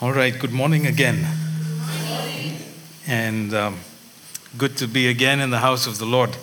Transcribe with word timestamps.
All 0.00 0.12
right, 0.12 0.36
good 0.36 0.50
morning 0.50 0.88
again. 0.88 1.24
And 3.06 3.54
um, 3.54 3.78
good 4.58 4.76
to 4.78 4.88
be 4.88 5.06
again 5.06 5.38
in 5.38 5.50
the 5.50 5.60
house 5.60 5.86
of 5.86 5.98
the 5.98 6.04
Lord. 6.04 6.36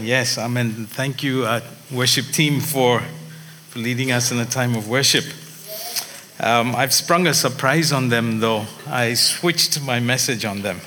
Yes, 0.00 0.38
amen. 0.38 0.86
Thank 0.86 1.24
you, 1.24 1.44
uh, 1.44 1.60
worship 1.90 2.26
team, 2.26 2.60
for, 2.60 3.00
for 3.68 3.80
leading 3.80 4.12
us 4.12 4.30
in 4.30 4.38
a 4.38 4.44
time 4.44 4.76
of 4.76 4.88
worship. 4.88 5.24
Um, 6.38 6.76
I've 6.76 6.94
sprung 6.94 7.26
a 7.26 7.34
surprise 7.34 7.90
on 7.90 8.10
them, 8.10 8.38
though. 8.38 8.66
I 8.86 9.14
switched 9.14 9.82
my 9.82 9.98
message 9.98 10.44
on 10.44 10.62
them. 10.62 10.80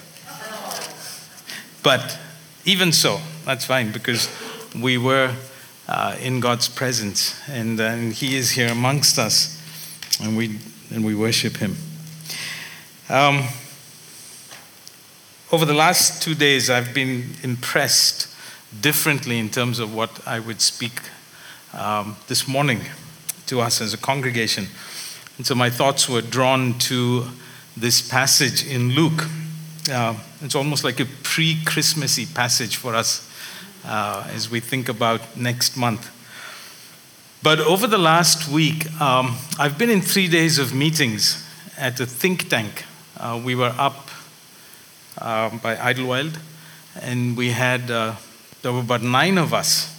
But 1.83 2.17
even 2.63 2.93
so, 2.93 3.19
that's 3.43 3.65
fine 3.65 3.91
because 3.91 4.29
we 4.81 4.97
were 4.97 5.35
uh, 5.89 6.15
in 6.21 6.39
God's 6.39 6.69
presence 6.69 7.37
and, 7.49 7.81
uh, 7.81 7.83
and 7.83 8.13
He 8.13 8.37
is 8.37 8.51
here 8.51 8.71
amongst 8.71 9.19
us 9.19 9.61
and 10.21 10.37
we, 10.37 10.57
and 10.91 11.05
we 11.05 11.15
worship 11.15 11.57
Him. 11.57 11.75
Um, 13.09 13.47
over 15.51 15.65
the 15.65 15.73
last 15.73 16.21
two 16.21 16.35
days, 16.35 16.69
I've 16.69 16.93
been 16.93 17.35
impressed 17.43 18.27
differently 18.81 19.39
in 19.39 19.49
terms 19.49 19.79
of 19.79 19.93
what 19.93 20.27
I 20.27 20.39
would 20.39 20.59
speak 20.59 21.01
um, 21.73 22.17
this 22.27 22.47
morning 22.47 22.81
to 23.47 23.61
us 23.61 23.81
as 23.81 23.93
a 23.93 23.97
congregation. 23.97 24.67
And 25.37 25.45
so 25.45 25.55
my 25.55 25.69
thoughts 25.69 26.09
were 26.09 26.21
drawn 26.21 26.77
to 26.79 27.25
this 27.77 28.07
passage 28.07 28.65
in 28.65 28.91
Luke. 28.91 29.27
Uh, 29.91 30.15
it's 30.41 30.55
almost 30.55 30.83
like 30.83 30.99
a 30.99 31.05
pre 31.23 31.61
Christmassy 31.65 32.25
passage 32.25 32.77
for 32.77 32.95
us 32.95 33.29
uh, 33.85 34.27
as 34.33 34.49
we 34.49 34.59
think 34.59 34.89
about 34.89 35.37
next 35.37 35.77
month. 35.77 36.09
But 37.45 37.59
over 37.59 37.85
the 37.85 37.99
last 37.99 38.49
week, 38.49 38.89
um, 38.99 39.37
I've 39.59 39.77
been 39.77 39.91
in 39.91 40.01
three 40.01 40.27
days 40.27 40.57
of 40.57 40.73
meetings 40.73 41.47
at 41.77 41.99
a 41.99 42.05
think 42.07 42.49
tank. 42.49 42.85
Uh, 43.17 43.39
we 43.45 43.53
were 43.53 43.71
up 43.77 44.09
uh, 45.19 45.55
by 45.59 45.77
Idlewild, 45.77 46.39
and 46.99 47.37
we 47.37 47.51
had, 47.51 47.91
uh, 47.91 48.15
there 48.63 48.73
were 48.73 48.79
about 48.79 49.03
nine 49.03 49.37
of 49.37 49.53
us. 49.53 49.95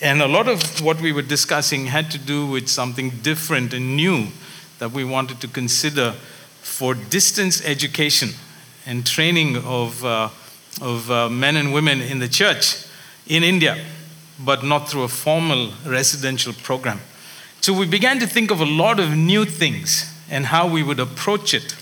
And 0.00 0.22
a 0.22 0.28
lot 0.28 0.46
of 0.46 0.80
what 0.80 1.00
we 1.00 1.10
were 1.10 1.22
discussing 1.22 1.86
had 1.86 2.08
to 2.12 2.18
do 2.18 2.46
with 2.46 2.68
something 2.68 3.10
different 3.20 3.74
and 3.74 3.96
new 3.96 4.28
that 4.78 4.92
we 4.92 5.02
wanted 5.02 5.40
to 5.40 5.48
consider 5.48 6.12
for 6.62 6.94
distance 6.94 7.64
education 7.64 8.28
and 8.86 9.04
training 9.04 9.56
of, 9.64 10.04
uh, 10.04 10.28
of 10.80 11.10
uh, 11.10 11.28
men 11.28 11.56
and 11.56 11.74
women 11.74 12.00
in 12.00 12.20
the 12.20 12.28
church 12.28 12.86
in 13.26 13.42
India, 13.42 13.76
but 14.44 14.62
not 14.62 14.88
through 14.88 15.02
a 15.02 15.08
formal 15.08 15.72
residential 15.86 16.52
program. 16.52 17.00
So 17.60 17.74
we 17.74 17.86
began 17.86 18.18
to 18.20 18.26
think 18.26 18.50
of 18.50 18.60
a 18.60 18.66
lot 18.66 18.98
of 18.98 19.16
new 19.16 19.44
things 19.44 20.10
and 20.30 20.46
how 20.46 20.66
we 20.66 20.82
would 20.82 20.98
approach 20.98 21.52
it. 21.52 21.74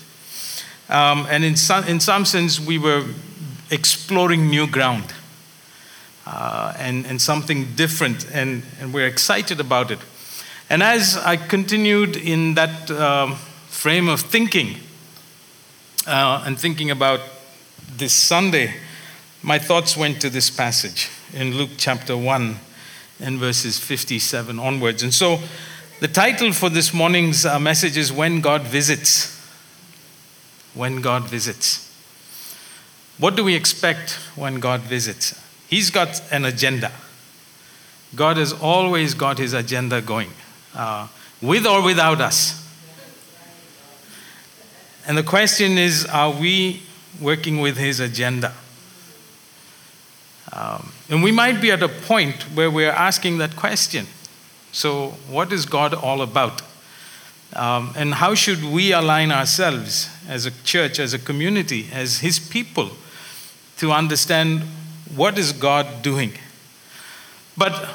Um, 0.89 1.25
and 1.29 1.43
in 1.43 1.55
some, 1.55 1.85
in 1.85 1.99
some 1.99 2.25
sense, 2.25 2.59
we 2.59 2.77
were 2.77 3.05
exploring 3.71 4.49
new 4.49 4.67
ground 4.67 5.13
uh, 6.25 6.73
and, 6.77 7.05
and 7.05 7.21
something 7.21 7.75
different, 7.75 8.29
and, 8.33 8.63
and 8.81 8.93
we're 8.93 9.07
excited 9.07 9.59
about 9.59 9.91
it. 9.91 9.99
And 10.69 10.83
as 10.83 11.15
I 11.17 11.37
continued 11.37 12.17
in 12.17 12.55
that 12.55 12.91
um, 12.91 13.35
frame 13.69 14.09
of 14.09 14.21
thinking 14.21 14.77
uh, 16.05 16.43
and 16.45 16.59
thinking 16.59 16.91
about 16.91 17.21
this 17.97 18.13
Sunday, 18.13 18.75
my 19.41 19.59
thoughts 19.59 19.95
went 19.95 20.19
to 20.21 20.29
this 20.29 20.49
passage 20.49 21.09
in 21.33 21.55
Luke 21.55 21.71
chapter 21.77 22.17
1 22.17 22.57
and 23.19 23.37
verses 23.37 23.77
57 23.79 24.59
onwards. 24.59 25.03
And 25.03 25.13
so 25.13 25.39
the 25.99 26.07
title 26.07 26.51
for 26.53 26.69
this 26.69 26.93
morning's 26.93 27.45
uh, 27.45 27.59
message 27.59 27.97
is 27.97 28.11
When 28.11 28.41
God 28.41 28.63
Visits 28.63 29.39
when 30.73 31.01
God 31.01 31.23
visits. 31.23 31.85
What 33.17 33.35
do 33.35 33.43
we 33.43 33.55
expect 33.55 34.11
when 34.35 34.59
God 34.59 34.81
visits? 34.81 35.39
He's 35.67 35.89
got 35.89 36.21
an 36.31 36.45
agenda. 36.45 36.91
God 38.15 38.37
has 38.37 38.53
always 38.53 39.13
got 39.13 39.37
his 39.37 39.53
agenda 39.53 40.01
going, 40.01 40.31
uh, 40.73 41.07
with 41.41 41.65
or 41.65 41.83
without 41.83 42.21
us. 42.21 42.55
And 45.05 45.17
the 45.17 45.23
question 45.23 45.77
is 45.77 46.05
are 46.05 46.31
we 46.31 46.81
working 47.19 47.59
with 47.59 47.77
his 47.77 47.99
agenda? 47.99 48.53
Um, 50.53 50.91
and 51.09 51.23
we 51.23 51.31
might 51.31 51.59
be 51.61 51.71
at 51.71 51.81
a 51.81 51.89
point 51.89 52.43
where 52.53 52.69
we're 52.69 52.91
asking 52.91 53.39
that 53.39 53.55
question. 53.55 54.05
So, 54.71 55.09
what 55.27 55.51
is 55.51 55.65
God 55.65 55.93
all 55.93 56.21
about? 56.21 56.61
Um, 57.53 57.93
and 57.95 58.13
how 58.13 58.35
should 58.35 58.63
we 58.63 58.93
align 58.93 59.31
ourselves 59.31 60.07
as 60.27 60.45
a 60.45 60.51
church, 60.63 60.99
as 60.99 61.13
a 61.15 61.19
community, 61.19 61.87
as 61.91 62.19
His 62.19 62.37
people 62.37 62.91
to 63.77 63.91
understand 63.91 64.61
what 65.15 65.39
is 65.39 65.51
God 65.51 66.03
doing? 66.03 66.33
But 67.57 67.89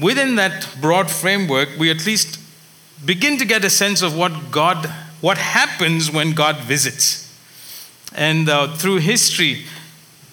within 0.00 0.36
that 0.36 0.68
broad 0.80 1.10
framework, 1.10 1.68
we 1.78 1.90
at 1.90 2.06
least 2.06 2.40
begin 3.04 3.36
to 3.38 3.44
get 3.44 3.62
a 3.64 3.70
sense 3.70 4.00
of 4.00 4.16
what 4.16 4.50
God, 4.50 4.86
what 5.20 5.36
happens 5.36 6.10
when 6.10 6.32
God 6.32 6.56
visits. 6.60 7.20
And 8.14 8.48
uh, 8.48 8.74
through 8.74 8.98
history, 8.98 9.66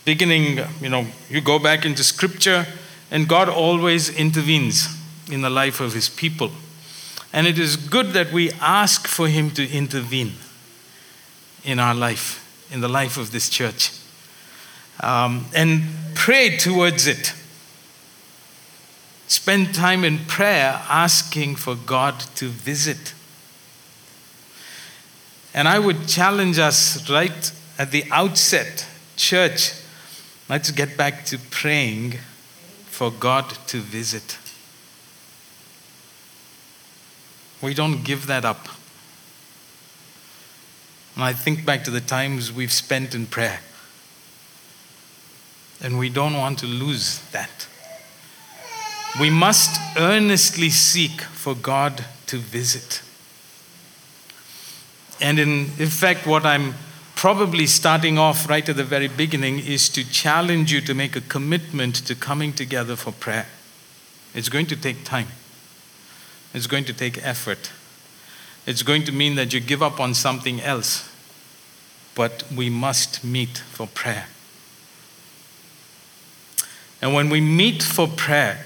beginning, 0.06 0.60
you 0.82 0.90
know, 0.90 1.06
you 1.30 1.42
go 1.42 1.60
back 1.60 1.86
into 1.86 2.04
Scripture, 2.04 2.66
and 3.10 3.28
God 3.28 3.50
always 3.50 4.10
intervenes 4.10 4.88
in 5.32 5.42
the 5.42 5.50
life 5.50 5.80
of 5.80 5.94
His 5.94 6.10
people. 6.10 6.52
And 7.34 7.48
it 7.48 7.60
is 7.60 7.76
good 7.76 8.08
that 8.08 8.32
we 8.32 8.52
ask 8.54 9.08
for 9.08 9.28
Him 9.28 9.52
to 9.52 9.70
intervene 9.70 10.34
in 11.64 11.80
our 11.80 11.96
life, 11.96 12.68
in 12.72 12.82
the 12.82 12.88
life 12.88 13.18
of 13.18 13.32
this 13.32 13.50
church, 13.50 13.92
um, 15.02 15.46
and 15.54 15.84
pray 16.16 16.58
towards 16.58 17.08
it. 17.08 17.34
Spend 19.28 19.74
time 19.74 20.04
in 20.04 20.20
prayer 20.26 20.82
asking 20.90 21.56
for 21.56 21.76
God 21.76 22.20
to 22.36 22.48
visit. 22.48 23.14
And 25.54 25.68
I 25.68 25.80
would 25.80 26.08
challenge 26.08 26.60
us 26.60 27.10
right 27.10 27.52
at 27.78 27.92
the 27.92 28.06
outset, 28.12 28.86
church, 29.16 29.74
let's 30.52 30.70
get 30.70 30.98
back 30.98 31.24
to 31.24 31.40
praying 31.50 32.12
for 32.88 33.10
God 33.10 33.50
to 33.68 33.78
visit. 33.78 34.38
We 37.62 37.74
don't 37.74 38.04
give 38.04 38.28
that 38.28 38.44
up. 38.44 38.68
And 41.16 41.24
I 41.24 41.32
think 41.32 41.66
back 41.66 41.86
to 41.86 41.92
the 41.92 42.02
times 42.02 42.52
we've 42.52 42.74
spent 42.74 43.16
in 43.16 43.28
prayer. 43.28 43.62
And 45.82 45.98
we 45.98 46.10
don't 46.10 46.34
want 46.34 46.60
to 46.60 46.66
lose 46.66 47.20
that. 47.32 47.66
We 49.22 49.30
must 49.30 49.80
earnestly 49.98 50.70
seek 50.70 51.22
for 51.22 51.56
God 51.56 52.04
to 52.28 52.36
visit. 52.36 53.02
And 55.22 55.40
in, 55.40 55.68
fact, 55.88 56.28
what 56.28 56.46
I'm 56.46 56.74
probably 57.22 57.68
starting 57.68 58.18
off 58.18 58.50
right 58.50 58.68
at 58.68 58.76
the 58.76 58.84
very 58.84 59.08
beginning 59.08 59.60
is 59.60 59.90
to 59.90 60.04
challenge 60.04 60.74
you 60.74 60.82
to 60.82 60.92
make 60.92 61.16
a 61.16 61.22
commitment 61.22 61.94
to 61.94 62.16
coming 62.16 62.52
together 62.52 62.96
for 62.96 63.12
prayer. 63.12 63.46
It's 64.34 64.50
going 64.50 64.66
to 64.66 64.76
take 64.76 65.04
time. 65.04 65.28
It's 66.52 66.66
going 66.66 66.84
to 66.86 66.94
take 66.94 67.24
effort. 67.24 67.70
It's 68.66 68.82
going 68.82 69.04
to 69.04 69.12
mean 69.12 69.36
that 69.36 69.54
you 69.54 69.60
give 69.60 69.84
up 69.84 70.00
on 70.00 70.16
something 70.16 70.62
else. 70.62 71.12
But 72.16 72.44
we 72.52 72.72
must 72.72 73.24
meet 73.24 73.60
for 73.60 73.86
prayer. 73.86 74.26
And 77.04 77.14
when 77.14 77.30
we 77.30 77.40
meet 77.40 77.84
for 77.84 78.08
prayer 78.08 78.66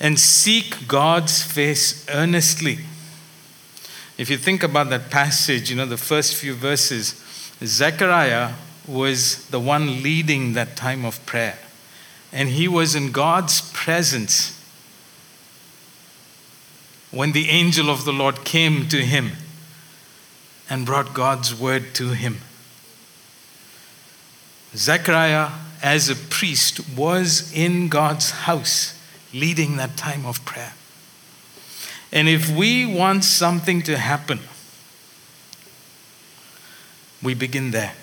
and 0.00 0.18
seek 0.18 0.88
God's 0.88 1.42
face 1.42 2.06
earnestly, 2.08 2.78
if 4.18 4.28
you 4.28 4.36
think 4.36 4.64
about 4.64 4.90
that 4.90 5.10
passage, 5.10 5.70
you 5.70 5.76
know, 5.76 5.86
the 5.86 5.96
first 5.96 6.34
few 6.34 6.52
verses, 6.52 7.22
Zechariah 7.64 8.54
was 8.86 9.46
the 9.48 9.60
one 9.60 10.02
leading 10.02 10.54
that 10.54 10.76
time 10.76 11.04
of 11.04 11.24
prayer. 11.24 11.58
And 12.32 12.48
he 12.48 12.66
was 12.66 12.96
in 12.96 13.12
God's 13.12 13.70
presence 13.72 14.54
when 17.10 17.32
the 17.32 17.48
angel 17.48 17.88
of 17.88 18.04
the 18.04 18.12
Lord 18.12 18.44
came 18.44 18.88
to 18.88 18.98
him 18.98 19.32
and 20.68 20.84
brought 20.84 21.14
God's 21.14 21.54
word 21.54 21.94
to 21.94 22.08
him. 22.08 22.38
Zechariah, 24.74 25.50
as 25.82 26.10
a 26.10 26.16
priest, 26.16 26.80
was 26.96 27.52
in 27.54 27.88
God's 27.88 28.30
house 28.30 29.00
leading 29.32 29.76
that 29.76 29.96
time 29.96 30.26
of 30.26 30.44
prayer. 30.44 30.72
And 32.12 32.28
if 32.28 32.50
we 32.50 32.86
want 32.86 33.24
something 33.24 33.82
to 33.82 33.96
happen, 33.98 34.40
we 37.22 37.34
begin 37.34 37.70
there. 37.70 37.94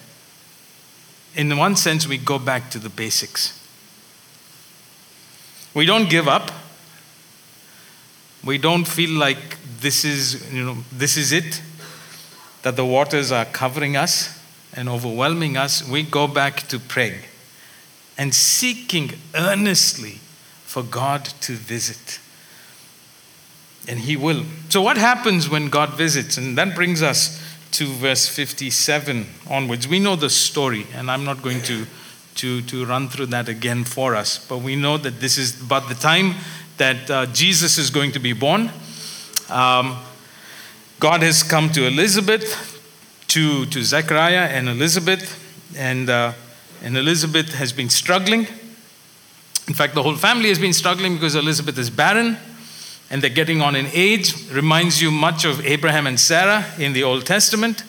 In 1.36 1.56
one 1.58 1.76
sense, 1.76 2.08
we 2.08 2.18
go 2.18 2.40
back 2.40 2.70
to 2.72 2.80
the 2.80 2.90
basics. 2.90 3.60
We 5.74 5.86
don't 5.86 6.10
give 6.10 6.28
up 6.28 6.52
we 8.46 8.60
don't 8.60 8.88
feel 8.88 9.18
like 9.18 9.58
this 9.80 10.06
is, 10.06 10.54
you 10.54 10.64
know, 10.64 10.78
this 10.92 11.18
is 11.18 11.32
it, 11.32 11.62
that 12.62 12.76
the 12.76 12.86
waters 12.86 13.32
are 13.32 13.46
covering 13.46 13.98
us 13.98 14.40
and 14.74 14.88
overwhelming 14.88 15.58
us, 15.58 15.88
we 15.88 16.04
go 16.04 16.28
back 16.28 16.68
to 16.68 16.78
praying 16.78 17.22
and 18.18 18.36
seeking 18.36 19.14
earnestly 19.34 20.20
for 20.64 20.84
God 20.84 21.26
to 21.42 21.54
visit. 21.54 22.20
And 23.88 24.00
He 24.00 24.18
will. 24.18 24.44
So, 24.70 24.82
what 24.82 24.98
happens 24.98 25.50
when 25.50 25.70
God 25.70 25.94
visits? 25.94 26.38
And 26.38 26.58
that 26.58 26.76
brings 26.76 27.02
us 27.02 27.42
to 27.76 27.86
verse 27.88 28.28
57 28.28 29.26
onwards. 29.50 29.88
We 29.88 30.00
know 30.00 30.16
the 30.16 30.30
story, 30.30 30.88
and 30.96 31.12
I'm 31.12 31.26
not 31.26 31.42
going 31.42 31.62
to, 31.64 31.86
to, 32.36 32.62
to 32.62 32.86
run 32.86 33.10
through 33.10 33.28
that 33.28 33.50
again 33.50 33.84
for 33.84 34.16
us, 34.16 34.46
but 34.48 34.60
we 34.60 34.78
know 34.78 34.98
that 34.98 35.20
this 35.20 35.38
is 35.38 35.62
about 35.62 35.90
the 35.90 35.96
time 35.96 36.36
that 36.78 37.10
uh, 37.12 37.26
Jesus 37.28 37.78
is 37.78 37.90
going 37.90 38.14
to 38.14 38.20
be 38.20 38.32
born. 38.32 38.72
Um, 39.50 39.98
God 41.00 41.22
has 41.22 41.44
come 41.44 41.70
to 41.72 41.86
Elizabeth, 41.86 42.72
to, 43.28 43.66
to 43.66 43.84
Zechariah 43.84 44.48
and 44.48 44.70
Elizabeth, 44.70 45.42
and, 45.78 46.10
uh, 46.10 46.32
and 46.82 46.96
Elizabeth 46.98 47.54
has 47.56 47.74
been 47.74 47.90
struggling. 47.90 48.48
In 49.68 49.74
fact, 49.74 49.96
the 49.96 50.04
whole 50.04 50.16
family 50.16 50.48
has 50.48 50.60
been 50.60 50.74
struggling 50.74 51.16
because 51.16 51.36
Elizabeth 51.36 51.78
is 51.78 51.90
barren 51.90 52.38
and 53.10 53.22
they're 53.22 53.30
getting 53.30 53.62
on 53.62 53.76
in 53.76 53.88
age. 53.94 54.50
Reminds 54.52 55.02
you 55.02 55.12
much 55.12 55.46
of 55.46 55.66
Abraham 55.66 56.08
and 56.08 56.20
Sarah 56.20 56.66
in 56.80 56.94
the 56.94 57.04
Old 57.04 57.26
Testament. 57.26 57.84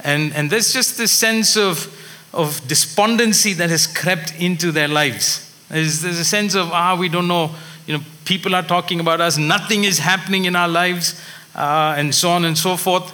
And, 0.00 0.32
and 0.34 0.50
there's 0.50 0.72
just 0.72 0.98
this 0.98 1.12
sense 1.12 1.56
of, 1.56 1.92
of 2.32 2.66
despondency 2.68 3.52
that 3.54 3.70
has 3.70 3.86
crept 3.86 4.34
into 4.38 4.72
their 4.72 4.88
lives. 4.88 5.42
There's, 5.68 6.02
there's 6.02 6.18
a 6.18 6.24
sense 6.24 6.54
of, 6.54 6.70
ah, 6.72 6.96
we 6.98 7.08
don't 7.08 7.28
know, 7.28 7.50
you 7.86 7.96
know, 7.96 8.04
people 8.24 8.54
are 8.54 8.62
talking 8.62 9.00
about 9.00 9.20
us, 9.20 9.38
nothing 9.38 9.84
is 9.84 9.98
happening 9.98 10.44
in 10.44 10.56
our 10.56 10.68
lives, 10.68 11.20
uh, 11.54 11.94
and 11.96 12.14
so 12.14 12.30
on 12.30 12.44
and 12.44 12.56
so 12.56 12.76
forth. 12.76 13.12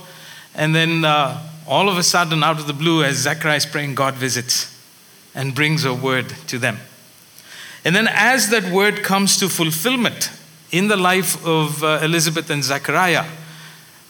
And 0.54 0.74
then 0.74 1.04
uh, 1.04 1.42
all 1.66 1.88
of 1.88 1.96
a 1.96 2.02
sudden, 2.02 2.42
out 2.42 2.58
of 2.58 2.66
the 2.66 2.72
blue, 2.72 3.02
as 3.04 3.16
Zechariah 3.16 3.56
is 3.56 3.66
praying, 3.66 3.94
God 3.94 4.14
visits 4.14 4.68
and 5.34 5.54
brings 5.54 5.84
a 5.84 5.94
word 5.94 6.28
to 6.48 6.58
them. 6.58 6.78
And 7.84 7.96
then, 7.96 8.08
as 8.08 8.50
that 8.50 8.70
word 8.70 9.02
comes 9.02 9.38
to 9.38 9.48
fulfillment 9.48 10.30
in 10.72 10.88
the 10.88 10.96
life 10.96 11.44
of 11.46 11.84
uh, 11.84 12.00
Elizabeth 12.02 12.50
and 12.50 12.64
Zechariah, 12.64 13.26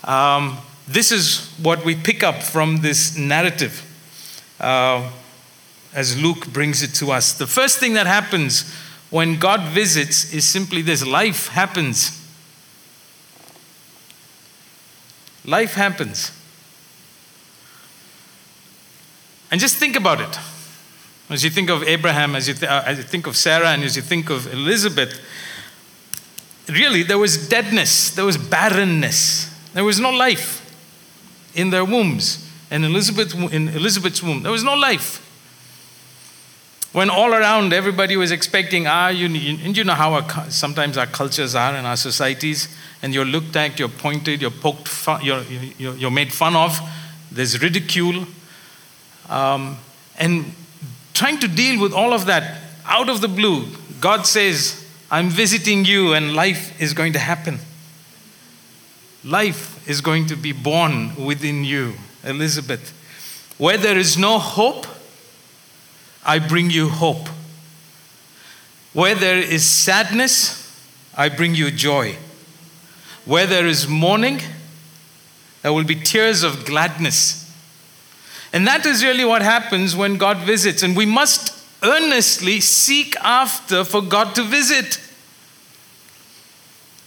um, 0.04 0.58
this 0.88 1.12
is 1.12 1.52
what 1.62 1.84
we 1.84 1.94
pick 1.94 2.22
up 2.22 2.42
from 2.42 2.78
this 2.78 3.16
narrative 3.16 3.84
uh, 4.60 5.10
as 5.92 6.20
Luke 6.20 6.46
brings 6.52 6.82
it 6.82 6.94
to 6.94 7.10
us. 7.10 7.32
The 7.34 7.46
first 7.46 7.78
thing 7.78 7.94
that 7.94 8.06
happens 8.06 8.72
when 9.10 9.38
God 9.38 9.60
visits 9.68 10.32
is 10.32 10.48
simply 10.48 10.82
this 10.82 11.04
life 11.04 11.48
happens. 11.48 12.18
Life 15.44 15.74
happens. 15.74 16.30
And 19.50 19.60
just 19.60 19.76
think 19.76 19.96
about 19.96 20.20
it. 20.20 20.38
As 21.28 21.44
you 21.44 21.50
think 21.50 21.68
of 21.70 21.82
Abraham, 21.82 22.34
as 22.34 22.48
you, 22.48 22.54
th- 22.54 22.70
uh, 22.70 22.84
as 22.86 22.98
you 22.98 23.04
think 23.04 23.26
of 23.26 23.36
Sarah, 23.36 23.68
and 23.68 23.82
as 23.82 23.96
you 23.96 24.02
think 24.02 24.30
of 24.30 24.52
Elizabeth, 24.52 25.20
really 26.68 27.02
there 27.02 27.18
was 27.18 27.48
deadness, 27.48 28.14
there 28.14 28.24
was 28.24 28.36
barrenness, 28.36 29.50
there 29.72 29.84
was 29.84 29.98
no 29.98 30.10
life 30.10 30.60
in 31.54 31.70
their 31.70 31.84
wombs. 31.84 32.48
And 32.70 32.84
Elizabeth, 32.84 33.34
in 33.52 33.68
Elizabeth's 33.68 34.22
womb, 34.22 34.42
there 34.42 34.52
was 34.52 34.64
no 34.64 34.74
life. 34.74 35.18
When 36.92 37.08
all 37.08 37.32
around 37.32 37.72
everybody 37.72 38.16
was 38.16 38.30
expecting, 38.30 38.86
ah, 38.86 39.08
you, 39.08 39.26
and 39.26 39.76
you 39.76 39.84
know 39.84 39.94
how 39.94 40.14
our, 40.14 40.50
sometimes 40.50 40.98
our 40.98 41.06
cultures 41.06 41.54
are 41.54 41.74
in 41.76 41.84
our 41.84 41.96
societies, 41.96 42.68
and 43.02 43.14
you're 43.14 43.24
looked 43.24 43.56
at, 43.56 43.78
you're 43.78 43.88
pointed, 43.88 44.40
you're 44.42 44.50
poked, 44.50 44.90
you're, 45.22 45.42
you're, 45.78 45.96
you're 45.96 46.10
made 46.10 46.32
fun 46.32 46.54
of, 46.54 46.78
there's 47.30 47.60
ridicule. 47.62 48.26
Um, 49.28 49.78
and 50.18 50.52
trying 51.14 51.38
to 51.40 51.48
deal 51.48 51.80
with 51.80 51.92
all 51.92 52.12
of 52.12 52.26
that 52.26 52.60
out 52.84 53.08
of 53.08 53.20
the 53.20 53.28
blue, 53.28 53.66
God 54.00 54.26
says, 54.26 54.81
I'm 55.12 55.28
visiting 55.28 55.84
you, 55.84 56.14
and 56.14 56.34
life 56.34 56.80
is 56.80 56.94
going 56.94 57.12
to 57.12 57.18
happen. 57.18 57.58
Life 59.22 59.86
is 59.86 60.00
going 60.00 60.26
to 60.28 60.36
be 60.36 60.52
born 60.52 61.14
within 61.22 61.64
you, 61.64 61.92
Elizabeth. 62.24 62.94
Where 63.58 63.76
there 63.76 63.98
is 63.98 64.16
no 64.16 64.38
hope, 64.38 64.86
I 66.24 66.38
bring 66.38 66.70
you 66.70 66.88
hope. 66.88 67.28
Where 68.94 69.14
there 69.14 69.36
is 69.36 69.66
sadness, 69.66 70.58
I 71.14 71.28
bring 71.28 71.54
you 71.54 71.70
joy. 71.70 72.16
Where 73.26 73.46
there 73.46 73.66
is 73.66 73.86
mourning, 73.86 74.40
there 75.60 75.74
will 75.74 75.84
be 75.84 75.94
tears 75.94 76.42
of 76.42 76.64
gladness. 76.64 77.54
And 78.50 78.66
that 78.66 78.86
is 78.86 79.04
really 79.04 79.26
what 79.26 79.42
happens 79.42 79.94
when 79.94 80.16
God 80.16 80.38
visits. 80.38 80.82
And 80.82 80.96
we 80.96 81.04
must 81.04 81.58
earnestly 81.82 82.60
seek 82.60 83.14
after 83.16 83.84
for 83.84 84.00
God 84.00 84.34
to 84.36 84.42
visit. 84.42 85.00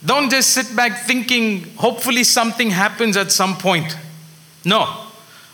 Don't 0.06 0.30
just 0.30 0.52
sit 0.52 0.76
back 0.76 1.06
thinking, 1.08 1.64
hopefully, 1.78 2.24
something 2.24 2.70
happens 2.70 3.18
at 3.18 3.32
some 3.32 3.58
point. 3.58 3.98
No. 4.64 5.02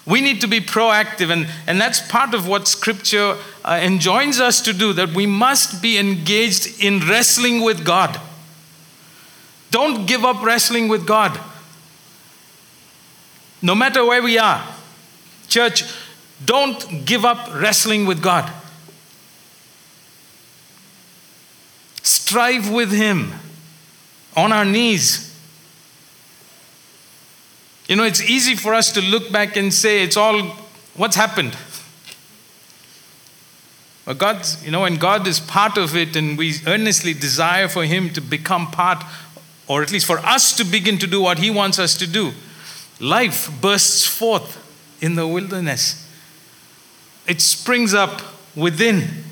We 0.06 0.19
need 0.19 0.42
to 0.42 0.48
be 0.48 0.59
proactive, 0.59 1.30
and, 1.30 1.48
and 1.68 1.80
that's 1.80 2.06
part 2.12 2.33
of 2.33 2.48
what 2.48 2.68
Scripture 2.68 3.38
uh, 3.63 3.80
enjoins 3.81 4.39
us 4.39 4.62
to 4.63 4.74
do, 4.74 4.94
that 4.94 5.13
we 5.13 5.25
must 5.25 5.81
be 5.81 5.98
engaged 5.98 6.81
in 6.83 7.00
wrestling 7.07 7.62
with 7.62 7.86
God. 7.86 8.19
Don't 9.69 10.06
give 10.06 10.25
up 10.25 10.44
wrestling 10.44 10.89
with 10.89 11.06
God. 11.06 11.39
No 13.62 13.74
matter 13.74 14.03
where 14.03 14.24
we 14.24 14.38
are. 14.38 14.68
Church, 15.48 15.83
don't 16.44 17.06
give 17.06 17.24
up 17.24 17.53
wrestling 17.53 18.06
with 18.06 18.21
God. 18.21 18.51
Strive 22.01 22.69
with 22.69 22.92
Him 22.92 23.33
on 24.36 24.51
our 24.51 24.66
knees. 24.66 25.28
You 27.88 27.95
know, 27.95 28.04
it's 28.04 28.22
easy 28.22 28.56
for 28.56 28.74
us 28.74 28.92
to 28.94 29.01
look 29.01 29.31
back 29.31 29.57
and 29.57 29.74
say, 29.74 30.04
it's 30.04 30.16
all 30.16 30.42
what's 30.95 31.16
happened. 31.16 31.57
But 34.06 34.18
God's, 34.18 34.63
you 34.66 34.72
know, 34.72 34.81
when 34.81 34.98
God 34.98 35.28
is 35.28 35.39
part 35.39 35.78
of 35.78 35.95
it 35.95 36.16
and 36.16 36.38
we 36.38 36.56
earnestly 36.66 37.13
desire 37.13 37.68
for 37.68 37.86
Him 37.86 38.10
to 38.12 38.22
become 38.22 38.72
part, 38.72 39.04
or 39.68 39.83
at 39.83 39.92
least 39.92 40.06
for 40.06 40.19
us 40.19 40.56
to 40.57 40.63
begin 40.63 40.98
to 41.00 41.07
do 41.07 41.22
what 41.22 41.39
He 41.39 41.50
wants 41.50 41.80
us 41.80 41.95
to 41.98 42.07
do, 42.07 42.31
life 43.00 43.50
bursts 43.62 44.06
forth 44.06 44.57
in 45.01 45.15
the 45.15 45.27
wilderness. 45.27 46.08
It 47.27 47.41
springs 47.41 47.94
up 47.94 48.22
within 48.56 49.24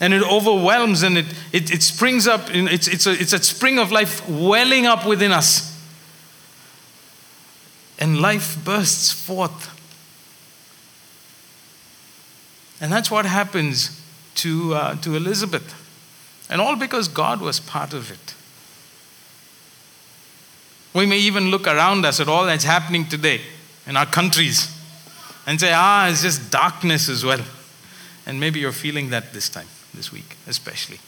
and 0.00 0.14
it 0.14 0.22
overwhelms 0.22 1.02
and 1.02 1.18
it, 1.18 1.26
it, 1.52 1.72
it 1.72 1.82
springs 1.82 2.26
up. 2.26 2.48
It's, 2.50 2.86
it's, 2.86 3.06
a, 3.06 3.12
it's 3.12 3.32
a 3.32 3.42
spring 3.42 3.78
of 3.78 3.90
life 3.90 4.28
welling 4.28 4.86
up 4.86 5.06
within 5.06 5.32
us. 5.32 5.76
And 7.98 8.20
life 8.20 8.56
bursts 8.64 9.10
forth. 9.10 9.74
And 12.80 12.92
that's 12.92 13.10
what 13.10 13.26
happens 13.26 14.00
to, 14.36 14.74
uh, 14.74 14.94
to 14.96 15.16
Elizabeth. 15.16 15.74
And 16.48 16.60
all 16.60 16.76
because 16.76 17.08
God 17.08 17.40
was 17.40 17.58
part 17.58 17.92
of 17.92 18.10
it. 18.10 18.34
We 20.94 21.06
may 21.06 21.18
even 21.18 21.50
look 21.50 21.66
around 21.66 22.04
us 22.06 22.20
at 22.20 22.28
all 22.28 22.46
that's 22.46 22.64
happening 22.64 23.06
today 23.06 23.40
in 23.86 23.96
our 23.96 24.06
countries 24.06 24.74
and 25.46 25.60
say, 25.60 25.72
ah, 25.74 26.08
it's 26.08 26.22
just 26.22 26.50
darkness 26.50 27.08
as 27.08 27.24
well. 27.24 27.40
And 28.26 28.38
maybe 28.38 28.60
you're 28.60 28.72
feeling 28.72 29.10
that 29.10 29.32
this 29.32 29.48
time, 29.48 29.66
this 29.98 30.10
week, 30.10 30.36
especially. 30.46 30.98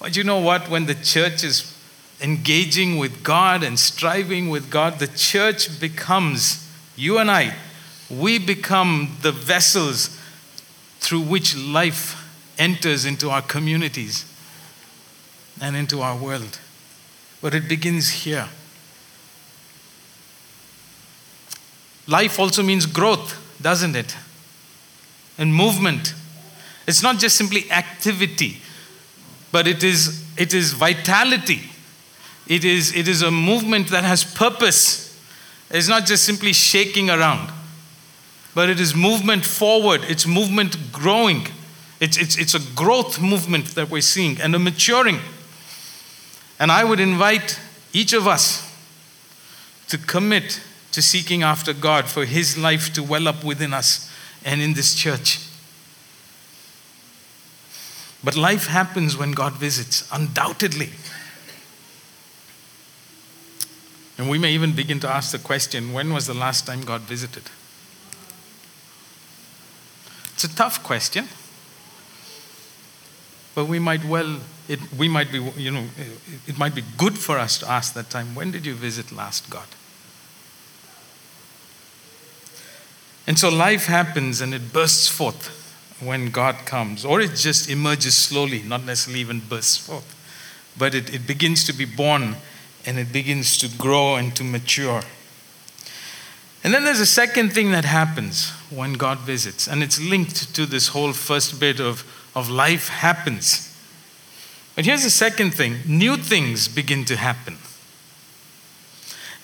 But 0.00 0.16
you 0.16 0.24
know 0.24 0.38
what? 0.38 0.70
When 0.70 0.86
the 0.86 0.94
church 0.94 1.44
is 1.44 1.76
engaging 2.20 2.96
with 2.96 3.22
God 3.22 3.62
and 3.62 3.78
striving 3.78 4.48
with 4.48 4.70
God, 4.70 4.98
the 4.98 5.08
church 5.08 5.78
becomes, 5.80 6.66
you 6.96 7.18
and 7.18 7.30
I, 7.30 7.54
we 8.08 8.38
become 8.38 9.16
the 9.20 9.32
vessels 9.32 10.18
through 11.00 11.20
which 11.20 11.56
life 11.56 12.24
enters 12.58 13.04
into 13.04 13.28
our 13.28 13.42
communities 13.42 14.24
and 15.60 15.76
into 15.76 16.00
our 16.00 16.16
world. 16.16 16.58
But 17.42 17.54
it 17.54 17.68
begins 17.68 18.08
here. 18.08 18.48
Life 22.06 22.38
also 22.38 22.62
means 22.62 22.86
growth, 22.86 23.38
doesn't 23.60 23.94
it? 23.94 24.16
And 25.36 25.54
movement. 25.54 26.14
It's 26.88 27.02
not 27.02 27.18
just 27.18 27.36
simply 27.36 27.70
activity, 27.70 28.56
but 29.52 29.68
it 29.68 29.84
is, 29.84 30.24
it 30.38 30.54
is 30.54 30.72
vitality. 30.72 31.60
It 32.46 32.64
is, 32.64 32.96
it 32.96 33.06
is 33.06 33.20
a 33.20 33.30
movement 33.30 33.88
that 33.88 34.04
has 34.04 34.24
purpose. 34.24 35.20
It's 35.70 35.86
not 35.86 36.06
just 36.06 36.24
simply 36.24 36.54
shaking 36.54 37.10
around, 37.10 37.52
but 38.54 38.70
it 38.70 38.80
is 38.80 38.94
movement 38.94 39.44
forward, 39.44 40.00
it's 40.08 40.26
movement 40.26 40.90
growing. 40.90 41.48
It's, 42.00 42.16
it's, 42.16 42.38
it's 42.38 42.54
a 42.54 42.60
growth 42.74 43.20
movement 43.20 43.74
that 43.74 43.90
we're 43.90 44.00
seeing 44.00 44.40
and 44.40 44.54
a 44.54 44.58
maturing. 44.58 45.18
And 46.58 46.72
I 46.72 46.84
would 46.84 47.00
invite 47.00 47.60
each 47.92 48.14
of 48.14 48.26
us 48.26 48.64
to 49.88 49.98
commit 49.98 50.62
to 50.92 51.02
seeking 51.02 51.42
after 51.42 51.74
God 51.74 52.06
for 52.06 52.24
His 52.24 52.56
life 52.56 52.94
to 52.94 53.02
well 53.02 53.28
up 53.28 53.44
within 53.44 53.74
us 53.74 54.10
and 54.42 54.62
in 54.62 54.72
this 54.72 54.94
church. 54.94 55.47
But 58.28 58.36
life 58.36 58.66
happens 58.66 59.16
when 59.16 59.32
God 59.32 59.54
visits, 59.54 60.06
undoubtedly. 60.12 60.90
And 64.18 64.28
we 64.28 64.36
may 64.36 64.52
even 64.52 64.74
begin 64.74 65.00
to 65.00 65.08
ask 65.08 65.32
the 65.32 65.38
question 65.38 65.94
when 65.94 66.12
was 66.12 66.26
the 66.26 66.34
last 66.34 66.66
time 66.66 66.82
God 66.82 67.00
visited? 67.00 67.44
It's 70.34 70.44
a 70.44 70.54
tough 70.54 70.82
question. 70.82 71.26
But 73.54 73.64
we 73.64 73.78
might 73.78 74.04
well, 74.04 74.40
it, 74.68 74.80
we 74.92 75.08
might 75.08 75.32
be, 75.32 75.38
you 75.56 75.70
know, 75.70 75.84
it 76.46 76.58
might 76.58 76.74
be 76.74 76.84
good 76.98 77.16
for 77.16 77.38
us 77.38 77.56
to 77.60 77.70
ask 77.70 77.94
that 77.94 78.10
time, 78.10 78.34
when 78.34 78.50
did 78.50 78.66
you 78.66 78.74
visit 78.74 79.10
last, 79.10 79.48
God? 79.48 79.68
And 83.26 83.38
so 83.38 83.48
life 83.48 83.86
happens 83.86 84.42
and 84.42 84.52
it 84.52 84.70
bursts 84.70 85.08
forth 85.08 85.57
when 86.00 86.30
God 86.30 86.54
comes, 86.64 87.04
or 87.04 87.20
it 87.20 87.34
just 87.34 87.68
emerges 87.68 88.14
slowly, 88.14 88.62
not 88.62 88.84
necessarily 88.84 89.20
even 89.20 89.40
bursts 89.40 89.76
forth, 89.76 90.14
but 90.76 90.94
it, 90.94 91.12
it 91.12 91.26
begins 91.26 91.64
to 91.64 91.72
be 91.72 91.84
born 91.84 92.36
and 92.86 92.98
it 92.98 93.12
begins 93.12 93.58
to 93.58 93.68
grow 93.76 94.16
and 94.16 94.34
to 94.36 94.44
mature. 94.44 95.02
And 96.64 96.74
then 96.74 96.84
there's 96.84 97.00
a 97.00 97.06
second 97.06 97.52
thing 97.52 97.70
that 97.72 97.84
happens 97.84 98.50
when 98.70 98.94
God 98.94 99.18
visits, 99.18 99.66
and 99.66 99.82
it's 99.82 100.00
linked 100.00 100.54
to 100.54 100.66
this 100.66 100.88
whole 100.88 101.12
first 101.12 101.58
bit 101.60 101.80
of, 101.80 102.04
of 102.34 102.50
life 102.50 102.88
happens. 102.88 103.64
But 104.74 104.84
here's 104.84 105.02
the 105.02 105.10
second 105.10 105.54
thing 105.54 105.78
new 105.86 106.16
things 106.16 106.68
begin 106.68 107.04
to 107.06 107.16
happen. 107.16 107.58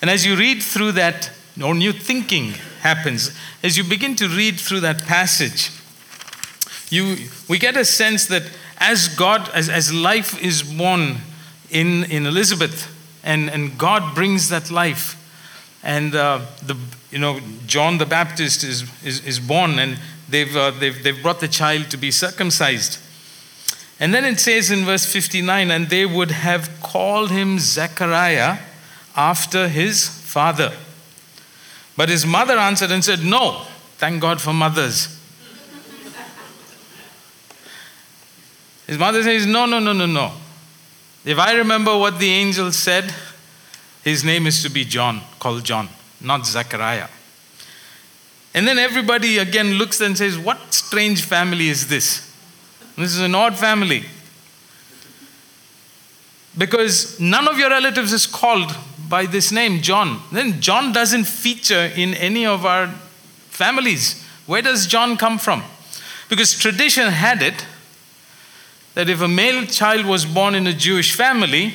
And 0.01 0.09
as 0.09 0.25
you 0.25 0.35
read 0.35 0.61
through 0.61 0.93
that, 0.93 1.31
or 1.63 1.73
new 1.73 1.93
thinking 1.93 2.53
happens, 2.81 3.35
as 3.63 3.77
you 3.77 3.83
begin 3.83 4.15
to 4.17 4.27
read 4.27 4.59
through 4.59 4.81
that 4.81 5.03
passage, 5.03 5.71
you, 6.95 7.17
we 7.47 7.59
get 7.59 7.77
a 7.77 7.85
sense 7.85 8.25
that 8.27 8.43
as 8.77 9.07
God, 9.09 9.49
as, 9.53 9.69
as 9.69 9.93
life 9.93 10.41
is 10.41 10.63
born 10.63 11.17
in, 11.69 12.05
in 12.05 12.25
Elizabeth, 12.25 12.91
and, 13.23 13.49
and 13.49 13.77
God 13.77 14.15
brings 14.15 14.49
that 14.49 14.71
life, 14.71 15.21
and 15.83 16.15
uh, 16.15 16.41
the, 16.63 16.75
you 17.11 17.19
know, 17.19 17.39
John 17.67 17.97
the 17.97 18.05
Baptist 18.05 18.63
is, 18.63 18.83
is, 19.03 19.25
is 19.25 19.39
born, 19.39 19.77
and 19.77 19.99
they've, 20.29 20.55
uh, 20.55 20.71
they've, 20.71 21.03
they've 21.03 21.21
brought 21.21 21.39
the 21.39 21.47
child 21.47 21.91
to 21.91 21.97
be 21.97 22.11
circumcised. 22.11 22.99
And 23.99 24.13
then 24.13 24.25
it 24.25 24.39
says 24.39 24.71
in 24.71 24.83
verse 24.83 25.05
59 25.05 25.71
and 25.71 25.89
they 25.89 26.05
would 26.05 26.31
have 26.31 26.69
called 26.81 27.31
him 27.31 27.59
Zechariah 27.59 28.57
after 29.15 29.69
his 29.69 30.07
father. 30.09 30.73
But 31.95 32.09
his 32.09 32.25
mother 32.25 32.57
answered 32.57 32.91
and 32.91 33.03
said, 33.05 33.23
No, 33.23 33.61
thank 33.97 34.21
God 34.21 34.41
for 34.41 34.51
mothers. 34.51 35.14
His 38.87 38.97
mother 38.97 39.23
says, 39.23 39.45
No, 39.45 39.65
no, 39.65 39.79
no, 39.79 39.93
no, 39.93 40.05
no. 40.05 40.31
If 41.23 41.39
I 41.39 41.53
remember 41.53 41.97
what 41.97 42.19
the 42.19 42.29
angel 42.29 42.71
said, 42.71 43.13
his 44.03 44.23
name 44.23 44.45
is 44.45 44.61
to 44.61 44.69
be 44.69 44.85
John, 44.85 45.21
called 45.39 45.63
John, 45.63 45.89
not 46.21 46.45
Zechariah. 46.45 47.07
And 48.53 48.67
then 48.67 48.77
everybody 48.77 49.39
again 49.39 49.73
looks 49.73 49.99
and 49.99 50.17
says, 50.17 50.37
What 50.37 50.73
strange 50.73 51.23
family 51.23 51.67
is 51.69 51.87
this? 51.87 52.31
This 52.95 53.11
is 53.11 53.19
an 53.19 53.35
odd 53.35 53.57
family. 53.57 54.05
Because 56.57 57.19
none 57.19 57.47
of 57.47 57.57
your 57.57 57.69
relatives 57.69 58.13
is 58.13 58.25
called 58.25 58.73
by 59.09 59.25
this 59.25 59.51
name, 59.51 59.81
John. 59.81 60.21
Then 60.31 60.61
John 60.61 60.93
doesn't 60.93 61.25
feature 61.25 61.91
in 61.95 62.13
any 62.13 62.45
of 62.45 62.65
our 62.65 62.87
families. 63.49 64.23
Where 64.45 64.61
does 64.61 64.87
John 64.87 65.17
come 65.17 65.37
from? 65.37 65.63
Because 66.29 66.57
tradition 66.57 67.07
had 67.07 67.41
it 67.41 67.65
that 68.95 69.09
if 69.09 69.21
a 69.21 69.27
male 69.27 69.65
child 69.65 70.05
was 70.05 70.25
born 70.25 70.55
in 70.55 70.65
a 70.67 70.73
Jewish 70.73 71.15
family, 71.15 71.73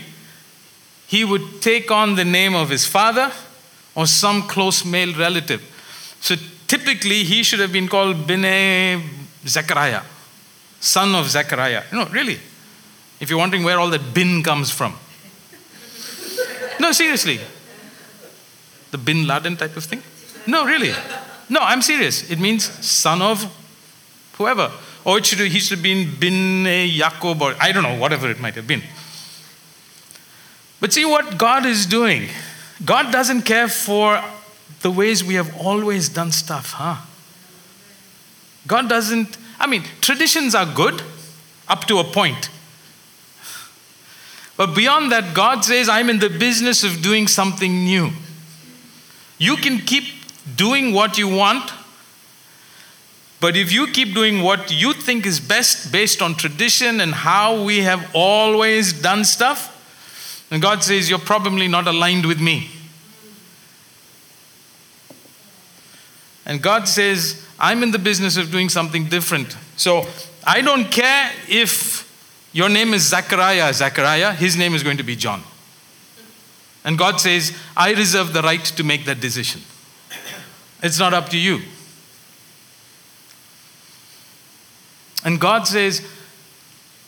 he 1.07 1.25
would 1.25 1.63
take 1.63 1.91
on 1.91 2.17
the 2.17 2.25
name 2.25 2.55
of 2.55 2.71
his 2.71 2.87
father 2.87 3.31
or 3.95 4.07
some 4.07 4.43
close 4.43 4.85
male 4.85 5.15
relative. 5.17 5.63
So 6.21 6.35
typically, 6.67 7.25
he 7.25 7.43
should 7.43 7.61
have 7.61 7.73
been 7.73 7.89
called 7.89 8.27
Bene 8.27 9.03
Zechariah, 9.47 10.03
son 10.81 11.15
of 11.15 11.29
Zechariah. 11.29 11.85
No, 11.93 12.07
really. 12.07 12.39
If 13.21 13.29
you're 13.29 13.39
wondering 13.39 13.65
where 13.65 13.79
all 13.79 13.91
that 13.91 14.15
bin 14.15 14.43
comes 14.43 14.71
from. 14.71 14.95
No, 16.81 16.93
seriously. 16.93 17.39
The 18.91 18.99
bin 18.99 19.27
Laden 19.27 19.57
type 19.57 19.77
of 19.77 19.85
thing? 19.85 20.03
No, 20.47 20.65
really. 20.65 20.93
No, 21.49 21.61
I'm 21.61 21.83
serious. 21.83 22.31
It 22.31 22.39
means 22.39 22.65
son 22.65 23.21
of 23.21 23.45
whoever. 24.35 24.71
Or 25.11 25.19
it 25.19 25.27
should, 25.27 25.41
he 25.41 25.59
should 25.59 25.79
have 25.79 25.83
been 25.83 26.15
bin 26.21 26.65
Jacob, 26.65 27.43
or 27.43 27.57
I 27.59 27.73
don't 27.73 27.83
know, 27.83 27.99
whatever 27.99 28.31
it 28.31 28.39
might 28.39 28.55
have 28.55 28.69
been. 28.69 28.81
But 30.79 30.93
see 30.93 31.05
what 31.05 31.37
God 31.37 31.67
is 31.67 31.85
doing. 31.85 32.29
God 32.85 33.11
doesn't 33.11 33.43
care 33.43 33.67
for 33.67 34.23
the 34.83 34.91
ways 34.93 35.25
we 35.25 35.35
have 35.35 35.53
always 35.57 36.09
done 36.09 36.31
stuff, 36.31 36.75
huh? 36.75 37.05
God 38.69 38.89
doesn't, 38.89 39.37
I 39.59 39.67
mean, 39.67 39.83
traditions 40.01 40.55
are 40.55 40.65
good 40.65 41.03
up 41.67 41.87
to 41.87 41.99
a 41.99 42.05
point. 42.05 42.49
But 44.57 44.77
beyond 44.77 45.11
that, 45.11 45.35
God 45.35 45.65
says, 45.65 45.89
I'm 45.89 46.09
in 46.09 46.21
the 46.21 46.31
business 46.31 46.85
of 46.85 47.03
doing 47.03 47.27
something 47.27 47.83
new. 47.83 48.11
You 49.39 49.57
can 49.57 49.79
keep 49.79 50.05
doing 50.55 50.93
what 50.93 51.19
you 51.19 51.27
want, 51.27 51.73
but 53.41 53.57
if 53.57 53.73
you 53.73 53.87
keep 53.87 54.15
doing 54.15 54.43
what 54.43 54.71
you 54.71 54.93
think 54.93 55.25
is 55.25 55.41
best 55.41 55.91
based 55.91 56.21
on 56.21 56.35
tradition 56.35 57.01
and 57.01 57.15
how 57.15 57.65
we 57.65 57.79
have 57.79 58.11
always 58.15 58.93
done 58.93 59.25
stuff, 59.25 59.77
then 60.51 60.61
God 60.61 60.83
says, 60.85 61.09
You're 61.09 61.19
probably 61.19 61.67
not 61.67 61.87
aligned 61.87 62.27
with 62.27 62.41
me. 62.41 62.71
And 66.45 66.61
God 66.61 66.87
says, 66.87 67.47
I'm 67.59 67.83
in 67.83 67.93
the 67.93 67.99
business 67.99 68.37
of 68.37 68.51
doing 68.51 68.69
something 68.69 69.09
different. 69.09 69.57
So 69.77 70.07
I 70.45 70.61
don't 70.61 70.91
care 70.91 71.31
if 71.49 72.09
your 72.53 72.69
name 72.69 72.93
is 72.93 73.09
Zachariah, 73.09 73.73
Zachariah, 73.73 74.33
his 74.33 74.57
name 74.57 74.75
is 74.75 74.83
going 74.83 74.97
to 74.97 75.03
be 75.03 75.17
John. 75.17 75.43
And 76.85 76.99
God 76.99 77.21
says, 77.21 77.57
I 77.77 77.93
reserve 77.93 78.33
the 78.33 78.43
right 78.43 78.65
to 78.65 78.83
make 78.83 79.05
that 79.05 79.21
decision. 79.21 79.61
It's 80.83 80.99
not 80.99 81.15
up 81.15 81.29
to 81.29 81.39
you. 81.39 81.61
And 85.25 85.41
God 85.41 85.67
says, 85.67 86.07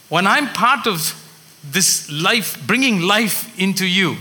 when 0.09 0.27
I'm 0.27 0.49
part 0.49 0.87
of 0.87 1.19
this 1.65 2.11
life, 2.11 2.65
bringing 2.67 3.01
life 3.01 3.59
into 3.59 3.87
you, 3.87 4.17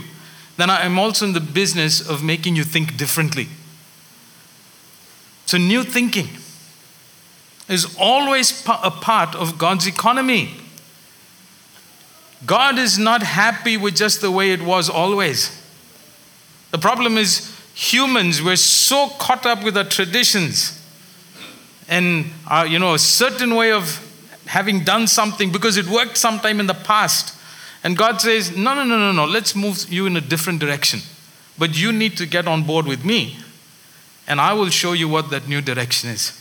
then 0.56 0.70
I 0.70 0.84
am 0.84 0.98
also 0.98 1.26
in 1.26 1.32
the 1.32 1.40
business 1.40 2.00
of 2.06 2.22
making 2.22 2.56
you 2.56 2.64
think 2.64 2.96
differently. 2.96 3.48
So, 5.46 5.58
new 5.58 5.82
thinking 5.82 6.28
is 7.68 7.96
always 7.98 8.64
a 8.66 8.90
part 8.90 9.34
of 9.34 9.58
God's 9.58 9.86
economy. 9.86 10.54
God 12.46 12.78
is 12.78 12.98
not 12.98 13.22
happy 13.22 13.76
with 13.76 13.94
just 13.94 14.20
the 14.20 14.30
way 14.30 14.52
it 14.52 14.62
was 14.62 14.88
always. 14.88 15.58
The 16.70 16.78
problem 16.78 17.16
is, 17.16 17.54
humans, 17.74 18.42
we're 18.42 18.56
so 18.56 19.10
caught 19.18 19.46
up 19.46 19.62
with 19.62 19.76
our 19.76 19.84
traditions 19.84 20.81
and 21.88 22.26
our, 22.48 22.66
you 22.66 22.78
know, 22.78 22.94
a 22.94 22.98
certain 22.98 23.54
way 23.54 23.72
of 23.72 24.08
having 24.46 24.84
done 24.84 25.06
something 25.06 25.50
because 25.52 25.76
it 25.76 25.86
worked 25.86 26.16
sometime 26.16 26.60
in 26.60 26.66
the 26.66 26.74
past. 26.74 27.34
And 27.84 27.96
God 27.96 28.20
says, 28.20 28.56
No, 28.56 28.74
no, 28.74 28.84
no, 28.84 28.98
no, 28.98 29.12
no, 29.12 29.24
let's 29.24 29.54
move 29.54 29.92
you 29.92 30.06
in 30.06 30.16
a 30.16 30.20
different 30.20 30.60
direction. 30.60 31.00
But 31.58 31.78
you 31.78 31.92
need 31.92 32.16
to 32.16 32.26
get 32.26 32.46
on 32.46 32.64
board 32.64 32.86
with 32.86 33.04
me, 33.04 33.38
and 34.26 34.40
I 34.40 34.52
will 34.54 34.70
show 34.70 34.92
you 34.92 35.08
what 35.08 35.30
that 35.30 35.48
new 35.48 35.60
direction 35.60 36.10
is. 36.10 36.38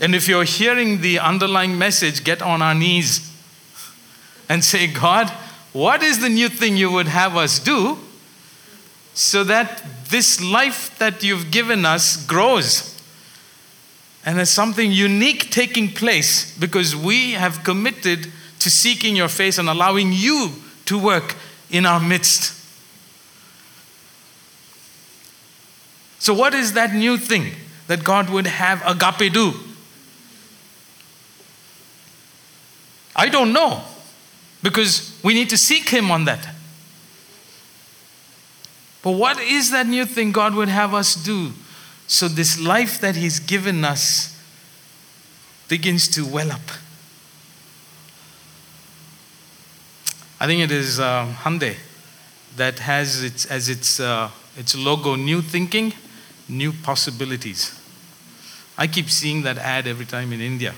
And 0.00 0.14
if 0.14 0.28
you're 0.28 0.44
hearing 0.44 1.00
the 1.00 1.18
underlying 1.18 1.78
message, 1.78 2.22
get 2.22 2.42
on 2.42 2.60
our 2.60 2.74
knees 2.74 3.32
and 4.48 4.62
say, 4.62 4.86
God, 4.86 5.30
what 5.72 6.02
is 6.02 6.20
the 6.20 6.28
new 6.28 6.48
thing 6.48 6.76
you 6.76 6.90
would 6.90 7.08
have 7.08 7.36
us 7.36 7.58
do 7.58 7.98
so 9.14 9.44
that 9.44 9.82
this 10.08 10.42
life 10.42 10.96
that 10.98 11.22
you've 11.22 11.50
given 11.50 11.84
us 11.84 12.24
grows? 12.26 12.95
And 14.26 14.36
there's 14.36 14.50
something 14.50 14.90
unique 14.90 15.52
taking 15.52 15.88
place 15.88 16.58
because 16.58 16.96
we 16.96 17.32
have 17.32 17.62
committed 17.62 18.26
to 18.58 18.70
seeking 18.70 19.14
your 19.14 19.28
face 19.28 19.56
and 19.56 19.68
allowing 19.68 20.12
you 20.12 20.50
to 20.86 20.98
work 20.98 21.36
in 21.70 21.86
our 21.86 22.00
midst. 22.00 22.52
So, 26.18 26.34
what 26.34 26.54
is 26.54 26.72
that 26.72 26.92
new 26.92 27.16
thing 27.16 27.54
that 27.86 28.02
God 28.02 28.28
would 28.30 28.48
have 28.48 28.82
agape 28.84 29.32
do? 29.32 29.54
I 33.14 33.28
don't 33.28 33.52
know 33.52 33.82
because 34.60 35.16
we 35.22 35.34
need 35.34 35.50
to 35.50 35.56
seek 35.56 35.88
Him 35.88 36.10
on 36.10 36.24
that. 36.24 36.48
But 39.02 39.12
what 39.12 39.38
is 39.38 39.70
that 39.70 39.86
new 39.86 40.04
thing 40.04 40.32
God 40.32 40.56
would 40.56 40.68
have 40.68 40.94
us 40.94 41.14
do 41.14 41.52
so 42.06 42.28
this 42.28 42.58
life 42.60 43.00
that 43.00 43.16
He's 43.16 43.40
given 43.40 43.84
us 43.84 44.40
begins 45.68 46.08
to 46.08 46.24
well 46.26 46.52
up? 46.52 46.60
I 50.38 50.46
think 50.46 50.62
it 50.62 50.70
is 50.70 51.00
uh, 51.00 51.32
Hyundai 51.42 51.76
that 52.56 52.78
has 52.80 53.22
its, 53.22 53.46
as 53.46 53.68
its, 53.68 54.00
uh, 54.00 54.30
its 54.56 54.74
logo 54.76 55.14
new 55.14 55.40
thinking, 55.40 55.92
new 56.48 56.72
possibilities. 56.72 57.78
I 58.78 58.86
keep 58.86 59.10
seeing 59.10 59.42
that 59.42 59.58
ad 59.58 59.86
every 59.86 60.04
time 60.04 60.32
in 60.32 60.40
India. 60.40 60.74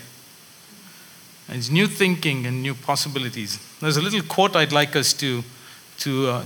it's 1.49 1.69
new 1.69 1.87
thinking 1.87 2.45
and 2.45 2.61
new 2.61 2.73
possibilities. 2.73 3.59
There's 3.81 3.97
a 3.97 4.01
little 4.01 4.21
quote 4.21 4.55
I'd 4.55 4.71
like 4.71 4.95
us 4.95 5.11
to, 5.13 5.43
to, 5.99 6.27
uh, 6.27 6.45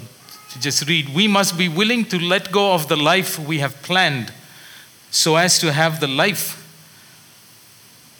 to 0.52 0.60
just 0.60 0.88
read. 0.88 1.14
We 1.14 1.28
must 1.28 1.58
be 1.58 1.70
willing 1.70 2.06
to 2.06 2.20
let 2.20 2.52
go 2.52 2.74
of 2.74 2.88
the 2.88 2.98
life 2.98 3.38
we 3.38 3.60
have 3.60 3.82
planned 3.84 4.34
so 5.14 5.36
as 5.36 5.60
to 5.60 5.72
have 5.72 6.00
the 6.00 6.08
life 6.08 6.60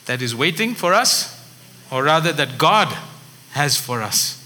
that 0.06 0.22
is 0.22 0.32
waiting 0.32 0.76
for 0.76 0.94
us, 0.94 1.44
or 1.90 2.04
rather 2.04 2.32
that 2.32 2.56
God 2.56 2.96
has 3.50 3.76
for 3.76 4.00
us. 4.00 4.40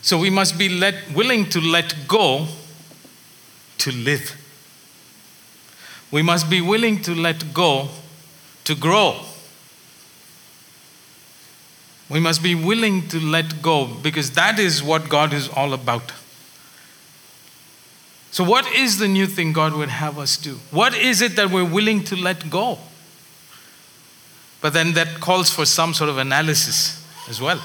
So 0.00 0.16
we 0.18 0.30
must 0.30 0.56
be 0.56 0.70
let, 0.70 0.94
willing 1.14 1.48
to 1.50 1.60
let 1.60 2.08
go 2.08 2.46
to 3.78 3.92
live. 3.92 4.34
We 6.10 6.22
must 6.22 6.48
be 6.48 6.62
willing 6.62 7.02
to 7.02 7.14
let 7.14 7.52
go 7.52 7.88
to 8.64 8.74
grow. 8.74 9.20
We 12.08 12.18
must 12.18 12.42
be 12.42 12.54
willing 12.54 13.08
to 13.08 13.20
let 13.20 13.60
go 13.60 13.86
because 13.86 14.30
that 14.30 14.58
is 14.58 14.82
what 14.82 15.10
God 15.10 15.34
is 15.34 15.50
all 15.50 15.74
about. 15.74 16.12
So, 18.32 18.42
what 18.42 18.66
is 18.74 18.98
the 18.98 19.08
new 19.08 19.26
thing 19.26 19.52
God 19.52 19.74
would 19.74 19.90
have 19.90 20.18
us 20.18 20.38
do? 20.38 20.54
What 20.70 20.94
is 20.94 21.20
it 21.20 21.36
that 21.36 21.50
we're 21.50 21.68
willing 21.68 22.02
to 22.04 22.16
let 22.16 22.48
go? 22.48 22.78
But 24.62 24.72
then 24.72 24.94
that 24.94 25.20
calls 25.20 25.50
for 25.50 25.66
some 25.66 25.92
sort 25.92 26.08
of 26.08 26.16
analysis 26.16 27.04
as 27.28 27.42
well, 27.42 27.62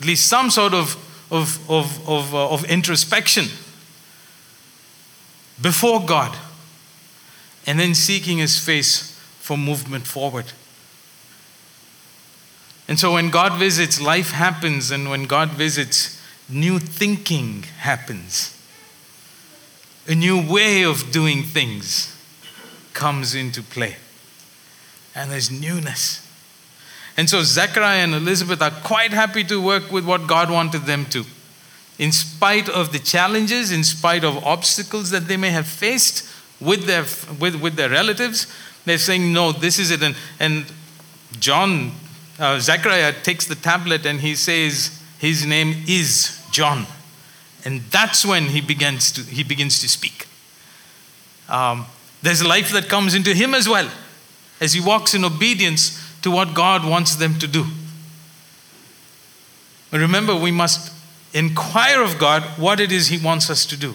at 0.00 0.04
least 0.04 0.26
some 0.26 0.50
sort 0.50 0.74
of, 0.74 0.96
of, 1.30 1.70
of, 1.70 2.08
of, 2.08 2.34
uh, 2.34 2.50
of 2.50 2.64
introspection 2.64 3.44
before 5.62 6.04
God 6.04 6.36
and 7.64 7.78
then 7.78 7.94
seeking 7.94 8.38
His 8.38 8.58
face 8.58 9.16
for 9.38 9.56
movement 9.56 10.08
forward. 10.08 10.46
And 12.88 12.98
so 12.98 13.12
when 13.12 13.30
God 13.30 13.56
visits, 13.60 14.00
life 14.00 14.32
happens, 14.32 14.90
and 14.90 15.08
when 15.08 15.26
God 15.26 15.50
visits, 15.50 16.20
new 16.48 16.80
thinking 16.80 17.62
happens. 17.78 18.59
A 20.10 20.14
new 20.14 20.46
way 20.46 20.82
of 20.84 21.10
doing 21.10 21.42
things 21.42 22.14
comes 22.92 23.34
into 23.34 23.62
play. 23.62 23.96
And 25.14 25.30
there's 25.30 25.50
newness. 25.50 26.26
And 27.16 27.30
so 27.30 27.42
Zechariah 27.42 28.04
and 28.04 28.14
Elizabeth 28.14 28.60
are 28.60 28.70
quite 28.70 29.12
happy 29.12 29.44
to 29.44 29.60
work 29.60 29.90
with 29.90 30.04
what 30.04 30.26
God 30.26 30.50
wanted 30.50 30.82
them 30.82 31.06
to. 31.06 31.24
In 31.98 32.12
spite 32.12 32.68
of 32.68 32.92
the 32.92 32.98
challenges, 32.98 33.72
in 33.72 33.84
spite 33.84 34.24
of 34.24 34.44
obstacles 34.44 35.10
that 35.10 35.28
they 35.28 35.36
may 35.36 35.50
have 35.50 35.66
faced, 35.66 36.28
with 36.60 36.84
their, 36.84 37.04
with, 37.40 37.60
with 37.60 37.76
their 37.76 37.88
relatives. 37.88 38.46
They're 38.84 38.98
saying, 38.98 39.32
no, 39.32 39.52
this 39.52 39.78
is 39.78 39.90
it. 39.90 40.02
And, 40.02 40.14
and 40.38 40.66
John, 41.38 41.92
uh, 42.38 42.60
Zechariah 42.60 43.14
takes 43.22 43.46
the 43.46 43.54
tablet 43.54 44.06
and 44.06 44.20
he 44.20 44.34
says, 44.34 45.02
his 45.18 45.46
name 45.46 45.84
is 45.88 46.42
John. 46.50 46.86
And 47.64 47.82
that's 47.90 48.24
when 48.24 48.46
he 48.46 48.60
begins 48.60 49.12
to, 49.12 49.22
he 49.22 49.42
begins 49.42 49.80
to 49.80 49.88
speak. 49.88 50.26
Um, 51.48 51.86
there's 52.22 52.44
life 52.44 52.70
that 52.72 52.88
comes 52.88 53.14
into 53.14 53.34
him 53.34 53.54
as 53.54 53.68
well 53.68 53.90
as 54.60 54.72
he 54.72 54.80
walks 54.80 55.14
in 55.14 55.24
obedience 55.24 55.98
to 56.22 56.30
what 56.30 56.54
God 56.54 56.88
wants 56.88 57.16
them 57.16 57.38
to 57.38 57.46
do. 57.46 57.66
But 59.90 60.00
remember, 60.00 60.36
we 60.36 60.50
must 60.50 60.92
inquire 61.32 62.02
of 62.02 62.18
God 62.18 62.42
what 62.58 62.80
it 62.80 62.92
is 62.92 63.08
he 63.08 63.18
wants 63.18 63.50
us 63.50 63.66
to 63.66 63.76
do. 63.76 63.94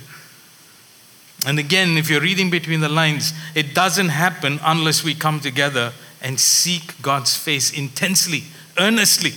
And 1.46 1.60
again, 1.60 1.98
if 1.98 2.10
you're 2.10 2.22
reading 2.22 2.50
between 2.50 2.80
the 2.80 2.89
lines, 2.89 3.34
it 3.54 3.76
doesn't 3.76 4.10
happen 4.10 4.60
unless 4.63 5.04
we 5.04 5.13
come 5.13 5.39
together 5.39 5.94
and 6.22 6.39
seek 6.39 7.00
God's 7.02 7.36
face 7.36 7.72
intensely, 7.72 8.46
earnestly, 8.80 9.34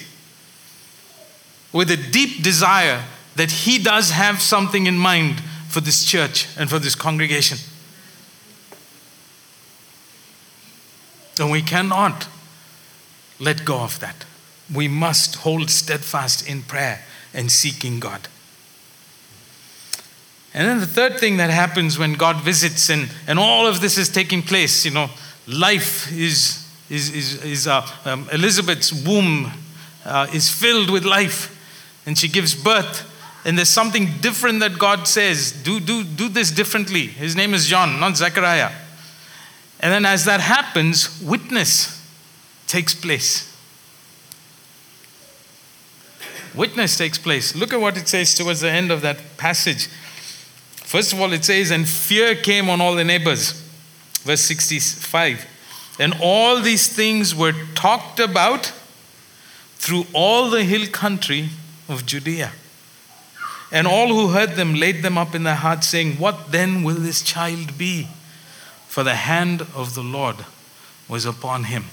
with 1.72 1.90
a 1.90 1.96
deep 1.96 2.42
desire 2.42 3.04
that 3.38 3.50
He 3.50 3.78
does 3.78 4.10
have 4.10 4.40
something 4.40 4.86
in 4.86 4.98
mind 4.98 5.40
for 5.68 5.80
this 5.80 6.04
church 6.04 6.48
and 6.58 6.68
for 6.68 6.78
this 6.78 6.94
congregation. 6.94 7.58
And 11.38 11.50
we 11.50 11.62
cannot 11.62 12.26
let 13.38 13.64
go 13.64 13.78
of 13.78 14.00
that. 14.00 14.24
We 14.74 14.88
must 14.88 15.36
hold 15.36 15.70
steadfast 15.70 16.48
in 16.48 16.62
prayer 16.62 17.04
and 17.32 17.50
seeking 17.50 18.00
God. 18.00 18.28
And 20.52 20.66
then 20.66 20.80
the 20.80 20.86
third 20.86 21.20
thing 21.20 21.36
that 21.36 21.50
happens 21.50 21.98
when 21.98 22.14
God 22.14 22.42
visits 22.42 22.90
and, 22.90 23.08
and 23.28 23.38
all 23.38 23.66
of 23.66 23.80
this 23.80 23.98
is 23.98 24.08
taking 24.08 24.42
place, 24.42 24.84
you 24.84 24.90
know, 24.90 25.10
life 25.46 26.10
is, 26.10 26.66
is, 26.90 27.14
is, 27.14 27.44
is 27.44 27.66
uh, 27.68 27.86
um, 28.04 28.28
Elizabeth's 28.32 28.92
womb 29.06 29.52
uh, 30.04 30.26
is 30.32 30.50
filled 30.50 30.90
with 30.90 31.04
life 31.04 31.54
and 32.04 32.18
she 32.18 32.26
gives 32.26 32.54
birth. 32.54 33.04
And 33.44 33.56
there's 33.56 33.68
something 33.68 34.08
different 34.20 34.60
that 34.60 34.78
God 34.78 35.06
says, 35.06 35.52
do, 35.52 35.80
do, 35.80 36.04
do 36.04 36.28
this 36.28 36.50
differently. 36.50 37.06
His 37.06 37.36
name 37.36 37.54
is 37.54 37.66
John, 37.66 38.00
not 38.00 38.16
Zechariah. 38.16 38.72
And 39.80 39.92
then 39.92 40.04
as 40.04 40.24
that 40.24 40.40
happens, 40.40 41.20
witness 41.22 42.04
takes 42.66 42.94
place. 42.94 43.44
Witness 46.54 46.98
takes 46.98 47.18
place. 47.18 47.54
Look 47.54 47.72
at 47.72 47.80
what 47.80 47.96
it 47.96 48.08
says 48.08 48.34
towards 48.34 48.60
the 48.60 48.70
end 48.70 48.90
of 48.90 49.02
that 49.02 49.36
passage. 49.36 49.86
First 50.74 51.12
of 51.12 51.20
all, 51.20 51.32
it 51.32 51.44
says, 51.44 51.70
and 51.70 51.88
fear 51.88 52.34
came 52.34 52.68
on 52.68 52.80
all 52.80 52.94
the 52.94 53.04
neighbors. 53.04 53.52
Verse 54.22 54.40
65. 54.40 55.46
And 56.00 56.14
all 56.20 56.60
these 56.60 56.88
things 56.88 57.34
were 57.34 57.52
talked 57.74 58.18
about 58.18 58.72
through 59.76 60.06
all 60.12 60.50
the 60.50 60.64
hill 60.64 60.86
country 60.88 61.50
of 61.88 62.04
Judea. 62.06 62.52
And 63.70 63.86
all 63.86 64.08
who 64.08 64.28
heard 64.28 64.56
them 64.56 64.74
laid 64.74 65.02
them 65.02 65.18
up 65.18 65.34
in 65.34 65.42
their 65.42 65.54
hearts, 65.54 65.88
saying, 65.88 66.14
What 66.14 66.52
then 66.52 66.82
will 66.82 66.94
this 66.94 67.22
child 67.22 67.76
be? 67.76 68.08
For 68.86 69.04
the 69.04 69.14
hand 69.14 69.62
of 69.74 69.94
the 69.94 70.02
Lord 70.02 70.36
was 71.08 71.26
upon 71.26 71.64
him. 71.64 71.84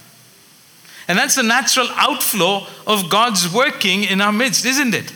And 1.08 1.18
that's 1.18 1.36
the 1.36 1.44
natural 1.44 1.88
outflow 1.92 2.66
of 2.88 3.10
God's 3.10 3.54
working 3.54 4.04
in 4.04 4.22
our 4.22 4.32
midst, 4.32 4.66
isn't 4.66 4.94
it? 4.94 5.14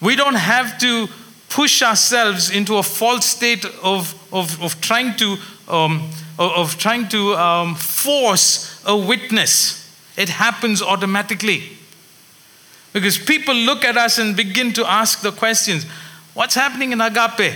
We 0.00 0.16
don't 0.16 0.34
have 0.34 0.78
to 0.78 1.08
push 1.48 1.82
ourselves 1.82 2.50
into 2.50 2.78
a 2.78 2.82
false 2.82 3.26
state 3.26 3.64
of, 3.64 4.14
of, 4.32 4.60
of 4.60 4.80
trying 4.80 5.16
to, 5.18 5.36
um, 5.68 6.10
of, 6.38 6.76
trying 6.78 7.08
to 7.10 7.34
um, 7.36 7.74
force 7.76 8.82
a 8.84 8.96
witness. 8.96 9.80
It 10.16 10.30
happens 10.30 10.82
automatically. 10.82 11.73
Because 12.94 13.18
people 13.18 13.54
look 13.54 13.84
at 13.84 13.98
us 13.98 14.18
and 14.18 14.34
begin 14.34 14.72
to 14.74 14.90
ask 14.90 15.20
the 15.20 15.32
questions 15.32 15.84
What's 16.32 16.54
happening 16.54 16.92
in 16.92 17.00
Agape? 17.00 17.54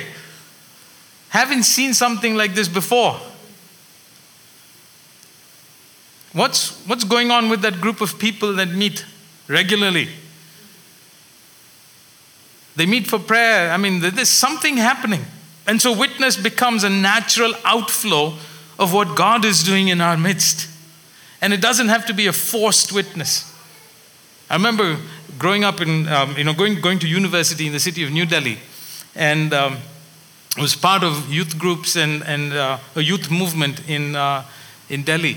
Haven't 1.31 1.65
seen 1.65 1.95
something 1.95 2.37
like 2.37 2.55
this 2.55 2.69
before. 2.69 3.19
What's, 6.33 6.79
what's 6.87 7.05
going 7.05 7.31
on 7.31 7.49
with 7.49 7.63
that 7.63 7.81
group 7.81 8.01
of 8.01 8.19
people 8.19 8.53
that 8.55 8.69
meet 8.69 9.05
regularly? 9.49 10.09
They 12.77 12.87
meet 12.87 13.09
for 13.09 13.19
prayer. 13.19 13.73
I 13.73 13.77
mean, 13.77 14.01
there's 14.01 14.29
something 14.29 14.77
happening. 14.77 15.25
And 15.67 15.83
so, 15.83 15.97
witness 15.97 16.37
becomes 16.37 16.85
a 16.85 16.89
natural 16.89 17.55
outflow 17.65 18.35
of 18.79 18.95
what 18.95 19.17
God 19.17 19.45
is 19.45 19.65
doing 19.65 19.89
in 19.89 20.01
our 20.01 20.17
midst. 20.17 20.69
And 21.41 21.53
it 21.53 21.61
doesn't 21.61 21.89
have 21.89 22.07
to 22.07 22.15
be 22.15 22.29
a 22.29 22.33
forced 22.33 22.93
witness. 22.93 23.53
I 24.49 24.55
remember 24.55 24.99
growing 25.39 25.65
up 25.65 25.81
in, 25.81 26.09
um, 26.09 26.37
you 26.37 26.45
know, 26.45 26.55
going, 26.55 26.81
going 26.81 26.99
to 26.99 27.09
university 27.09 27.67
in 27.67 27.73
the 27.73 27.81
city 27.81 28.05
of 28.05 28.11
New 28.11 28.27
Delhi. 28.27 28.59
And 29.15 29.53
um, 29.55 29.79
was 30.59 30.75
part 30.75 31.03
of 31.05 31.33
youth 31.33 31.59
groups 31.59 31.97
and, 31.97 32.23
and 32.25 32.53
uh, 32.53 32.79
a 32.97 33.03
youth 33.03 33.31
movement 33.31 33.89
in, 33.89 34.17
uh, 34.17 34.45
in 34.89 35.03
Delhi. 35.03 35.37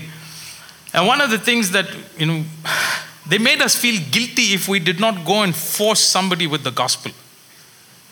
And 0.92 1.06
one 1.06 1.20
of 1.20 1.30
the 1.30 1.38
things 1.38 1.70
that, 1.70 1.86
you 2.18 2.26
know, 2.26 2.44
they 3.28 3.38
made 3.38 3.62
us 3.62 3.76
feel 3.76 4.00
guilty 4.10 4.54
if 4.54 4.68
we 4.68 4.78
did 4.78 5.00
not 5.00 5.24
go 5.24 5.42
and 5.42 5.54
force 5.54 6.00
somebody 6.00 6.46
with 6.46 6.64
the 6.64 6.70
gospel. 6.70 7.12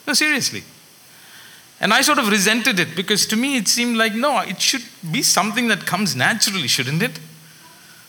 No, 0.06 0.14
seriously. 0.14 0.62
And 1.80 1.94
I 1.94 2.02
sort 2.02 2.18
of 2.18 2.28
resented 2.28 2.78
it 2.78 2.94
because 2.94 3.26
to 3.26 3.36
me 3.36 3.56
it 3.56 3.66
seemed 3.66 3.96
like, 3.96 4.14
no, 4.14 4.40
it 4.40 4.60
should 4.60 4.84
be 5.10 5.22
something 5.22 5.68
that 5.68 5.86
comes 5.86 6.14
naturally, 6.14 6.68
shouldn't 6.68 7.02
it? 7.02 7.18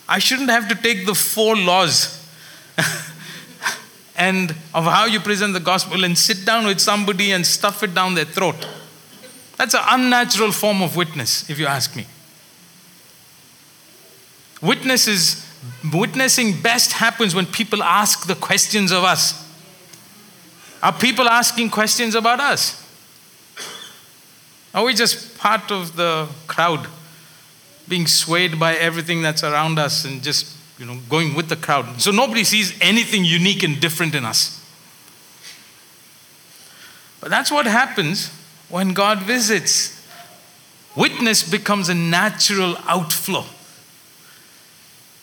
I 0.08 0.18
shouldn't 0.18 0.50
have 0.50 0.68
to 0.68 0.74
take 0.74 1.06
the 1.06 1.14
four 1.14 1.56
laws 1.56 2.18
end 4.16 4.54
of 4.74 4.84
how 4.84 5.06
you 5.06 5.20
present 5.20 5.52
the 5.52 5.60
gospel 5.60 6.04
and 6.04 6.16
sit 6.16 6.44
down 6.44 6.66
with 6.66 6.80
somebody 6.80 7.32
and 7.32 7.46
stuff 7.46 7.82
it 7.82 7.94
down 7.94 8.14
their 8.14 8.24
throat. 8.24 8.66
That's 9.56 9.74
an 9.74 9.82
unnatural 9.88 10.52
form 10.52 10.82
of 10.82 10.96
witness, 10.96 11.48
if 11.48 11.58
you 11.58 11.66
ask 11.66 11.94
me. 11.96 12.06
Witness 14.60 15.08
is, 15.08 15.46
witnessing 15.92 16.60
best 16.60 16.92
happens 16.92 17.34
when 17.34 17.46
people 17.46 17.82
ask 17.82 18.26
the 18.26 18.34
questions 18.34 18.92
of 18.92 19.04
us. 19.04 19.38
Are 20.82 20.92
people 20.92 21.28
asking 21.28 21.70
questions 21.70 22.14
about 22.14 22.40
us? 22.40 22.78
Are 24.74 24.84
we 24.84 24.94
just 24.94 25.38
part 25.38 25.70
of 25.70 25.96
the 25.96 26.28
crowd, 26.46 26.86
being 27.88 28.06
swayed 28.06 28.58
by 28.58 28.74
everything 28.74 29.22
that's 29.22 29.44
around 29.44 29.78
us 29.78 30.04
and 30.04 30.22
just 30.22 30.56
you 30.82 30.88
know, 30.88 30.98
going 31.08 31.34
with 31.34 31.48
the 31.48 31.54
crowd? 31.54 32.00
So 32.00 32.10
nobody 32.10 32.42
sees 32.42 32.76
anything 32.80 33.24
unique 33.24 33.62
and 33.62 33.78
different 33.78 34.16
in 34.16 34.24
us. 34.24 34.60
But 37.20 37.30
that's 37.30 37.52
what 37.52 37.66
happens 37.66 38.32
when 38.68 38.92
God 38.92 39.22
visits. 39.22 40.04
Witness 40.96 41.48
becomes 41.48 41.88
a 41.88 41.94
natural 41.94 42.76
outflow. 42.88 43.44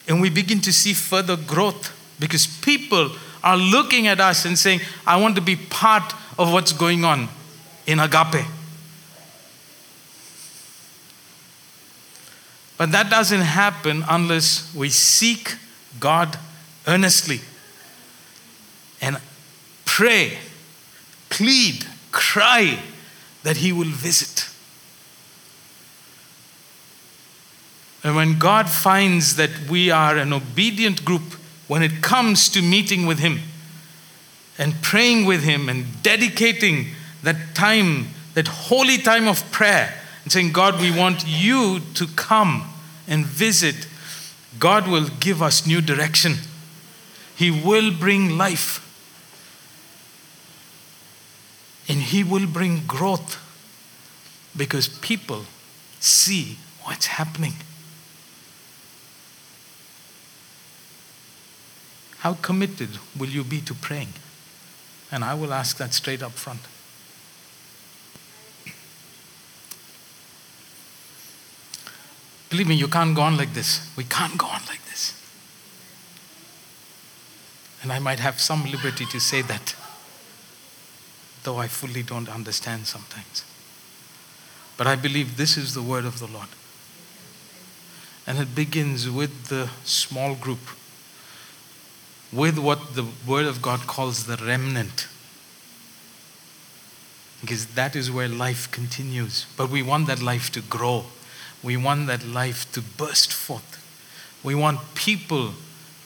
And 0.08 0.22
we 0.22 0.30
begin 0.30 0.62
to 0.62 0.72
see 0.72 0.93
further 0.93 1.36
growth 1.36 1.93
because 2.22 2.48
people 2.48 3.12
are 3.43 3.58
looking 3.58 4.08
at 4.08 4.22
us 4.22 4.45
and 4.45 4.58
saying, 4.58 4.80
I 5.06 5.19
want 5.19 5.36
to 5.36 5.41
be 5.41 5.58
part 5.58 6.13
of 6.38 6.54
what's 6.54 6.72
going 6.72 7.04
on 7.04 7.28
in 7.86 8.00
agape. 8.00 8.45
But 12.79 12.93
that 12.93 13.09
doesn't 13.09 13.41
happen 13.41 14.05
unless 14.09 14.73
we 14.73 14.87
seek 14.89 15.57
God 15.99 16.39
earnestly 16.87 17.41
and 19.01 19.17
pray, 19.83 20.37
plead, 21.29 21.85
cry 22.13 22.79
that 23.43 23.57
He 23.57 23.73
will 23.73 23.83
visit. 23.83 24.49
And 28.01 28.15
when 28.15 28.39
God 28.39 28.69
finds 28.69 29.35
that 29.35 29.51
we 29.69 29.91
are 29.91 30.15
an 30.15 30.31
obedient 30.31 31.03
group 31.03 31.33
when 31.67 31.83
it 31.83 32.01
comes 32.01 32.47
to 32.47 32.61
meeting 32.61 33.05
with 33.05 33.19
Him 33.19 33.41
and 34.57 34.81
praying 34.81 35.25
with 35.25 35.43
Him 35.43 35.67
and 35.67 36.01
dedicating 36.01 36.91
that 37.23 37.55
time, 37.55 38.07
that 38.35 38.47
holy 38.47 38.97
time 38.99 39.27
of 39.27 39.51
prayer, 39.51 39.95
and 40.23 40.31
saying, 40.31 40.51
God, 40.51 40.79
we 40.79 40.95
want 40.95 41.25
you 41.25 41.81
to 41.95 42.07
come 42.07 42.68
and 43.10 43.26
visit, 43.26 43.88
God 44.60 44.88
will 44.88 45.08
give 45.19 45.41
us 45.41 45.67
new 45.67 45.82
direction. 45.82 46.36
He 47.36 47.52
will 47.52 47.91
bring 47.91 48.38
life. 48.38 48.86
And 51.89 51.98
He 51.98 52.24
will 52.24 52.48
bring 52.48 52.84
growth 52.86 53.43
because 54.56 54.88
people 54.88 55.45
see 56.00 56.58
what's 56.84 57.08
happening. 57.08 57.54
How 62.19 62.34
committed 62.34 62.89
will 63.17 63.30
you 63.30 63.43
be 63.43 63.62
to 63.62 63.74
praying? 63.74 64.13
And 65.12 65.24
I 65.24 65.34
will 65.34 65.54
ask 65.54 65.78
that 65.78 65.93
straight 65.93 66.22
up 66.22 66.34
front. 66.34 66.60
Believe 72.49 72.67
me, 72.67 72.75
you 72.75 72.88
can't 72.88 73.15
go 73.15 73.21
on 73.21 73.38
like 73.38 73.53
this. 73.53 73.88
We 73.95 74.03
can't 74.03 74.38
go 74.38 74.47
on 74.47 74.62
like 74.67 74.83
this. 74.85 75.13
And 77.81 77.91
I 77.91 77.99
might 77.99 78.19
have 78.19 78.41
some 78.41 78.65
liberty 78.65 79.05
to 79.05 79.19
say 79.19 79.41
that, 79.43 79.75
though 81.43 81.57
I 81.57 81.67
fully 81.67 82.03
don't 82.03 82.27
understand 82.27 82.88
sometimes. 82.88 83.43
But 84.77 84.88
I 84.88 84.95
believe 84.95 85.38
this 85.38 85.57
is 85.57 85.73
the 85.73 85.81
word 85.81 86.05
of 86.05 86.19
the 86.19 86.27
Lord. 86.27 86.47
And 88.25 88.38
it 88.39 88.55
begins 88.55 89.09
with 89.09 89.47
the 89.47 89.69
small 89.83 90.35
group, 90.35 90.59
with 92.33 92.57
what 92.57 92.95
the 92.95 93.05
word 93.27 93.45
of 93.45 93.62
God 93.62 93.81
calls 93.81 94.25
the 94.25 94.38
remnant. 94.38 95.07
Because 97.41 97.67
that 97.67 97.95
is 97.95 98.12
where 98.12 98.27
life 98.27 98.69
continues. 98.71 99.45
But 99.55 99.69
we 99.69 99.81
want 99.81 100.07
that 100.07 100.21
life 100.21 100.51
to 100.51 100.62
grow. 100.62 101.05
We 101.63 101.76
want 101.78 102.08
that 102.08 102.26
life 102.26 102.72
to 102.74 102.82
burst 102.82 103.34
forth. 103.34 103.76
We 104.43 104.56
want 104.56 104.80
people 104.95 105.54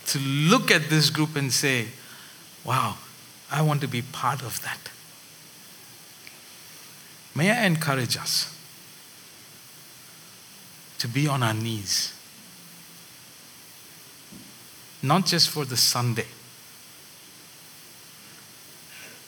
to 0.08 0.20
look 0.20 0.72
at 0.72 0.89
this 0.89 1.10
group 1.10 1.36
and 1.36 1.52
say, 1.54 1.88
wow, 2.63 2.98
I 3.52 3.62
want 3.62 3.82
to 3.82 3.88
be 3.88 4.02
part 4.02 4.42
of 4.42 4.62
that. 4.63 4.89
May 7.36 7.52
I 7.52 7.66
encourage 7.66 8.18
us 8.18 8.56
to 11.00 11.08
be 11.08 11.28
on 11.28 11.44
our 11.44 11.54
knees, 11.54 12.13
not 15.02 15.26
just 15.26 15.50
for 15.50 15.66
the 15.66 15.78
Sunday, 15.78 16.28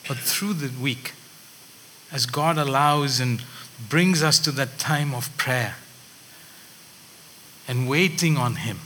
but 0.07 0.17
through 0.17 0.53
the 0.53 0.71
week, 0.81 1.13
as 2.11 2.25
God 2.25 2.57
allows 2.57 3.19
and 3.19 3.43
brings 3.89 4.23
us 4.23 4.39
to 4.39 4.51
that 4.51 4.77
time 4.77 5.13
of 5.13 5.35
prayer 5.37 5.75
and 7.67 7.89
waiting 7.89 8.37
on 8.37 8.55
Him. 8.55 8.79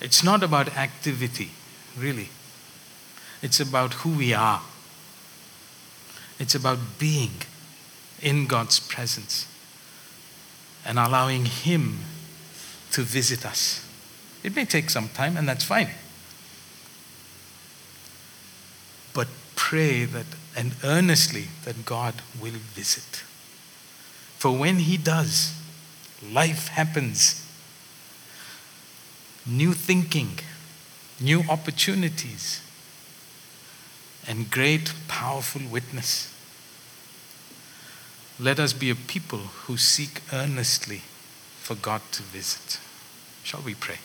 It's 0.00 0.22
not 0.22 0.42
about 0.42 0.76
activity, 0.76 1.50
really. 1.96 2.28
It's 3.42 3.60
about 3.60 3.94
who 3.94 4.10
we 4.10 4.32
are. 4.32 4.62
It's 6.38 6.54
about 6.54 6.78
being 6.98 7.32
in 8.20 8.46
God's 8.46 8.78
presence 8.78 9.46
and 10.84 10.98
allowing 10.98 11.46
Him 11.46 11.98
to 12.92 13.02
visit 13.02 13.44
us. 13.44 13.84
It 14.42 14.54
may 14.54 14.64
take 14.64 14.90
some 14.90 15.08
time, 15.08 15.36
and 15.36 15.48
that's 15.48 15.64
fine. 15.64 15.90
But 19.14 19.28
pray 19.56 20.04
that 20.04 20.26
and 20.56 20.74
earnestly 20.82 21.48
that 21.64 21.84
God 21.84 22.14
will 22.40 22.58
visit. 22.74 23.22
For 24.38 24.56
when 24.56 24.76
He 24.76 24.96
does, 24.96 25.52
life 26.22 26.68
happens. 26.68 27.44
New 29.46 29.72
thinking, 29.72 30.38
new 31.20 31.42
opportunities, 31.48 32.60
and 34.26 34.50
great, 34.50 34.92
powerful 35.08 35.62
witness. 35.70 36.32
Let 38.38 38.60
us 38.60 38.72
be 38.72 38.90
a 38.90 38.94
people 38.94 39.38
who 39.38 39.76
seek 39.76 40.20
earnestly 40.32 41.02
for 41.62 41.74
God 41.74 42.02
to 42.12 42.22
visit. 42.22 42.78
Shall 43.42 43.62
we 43.62 43.74
pray? 43.74 43.98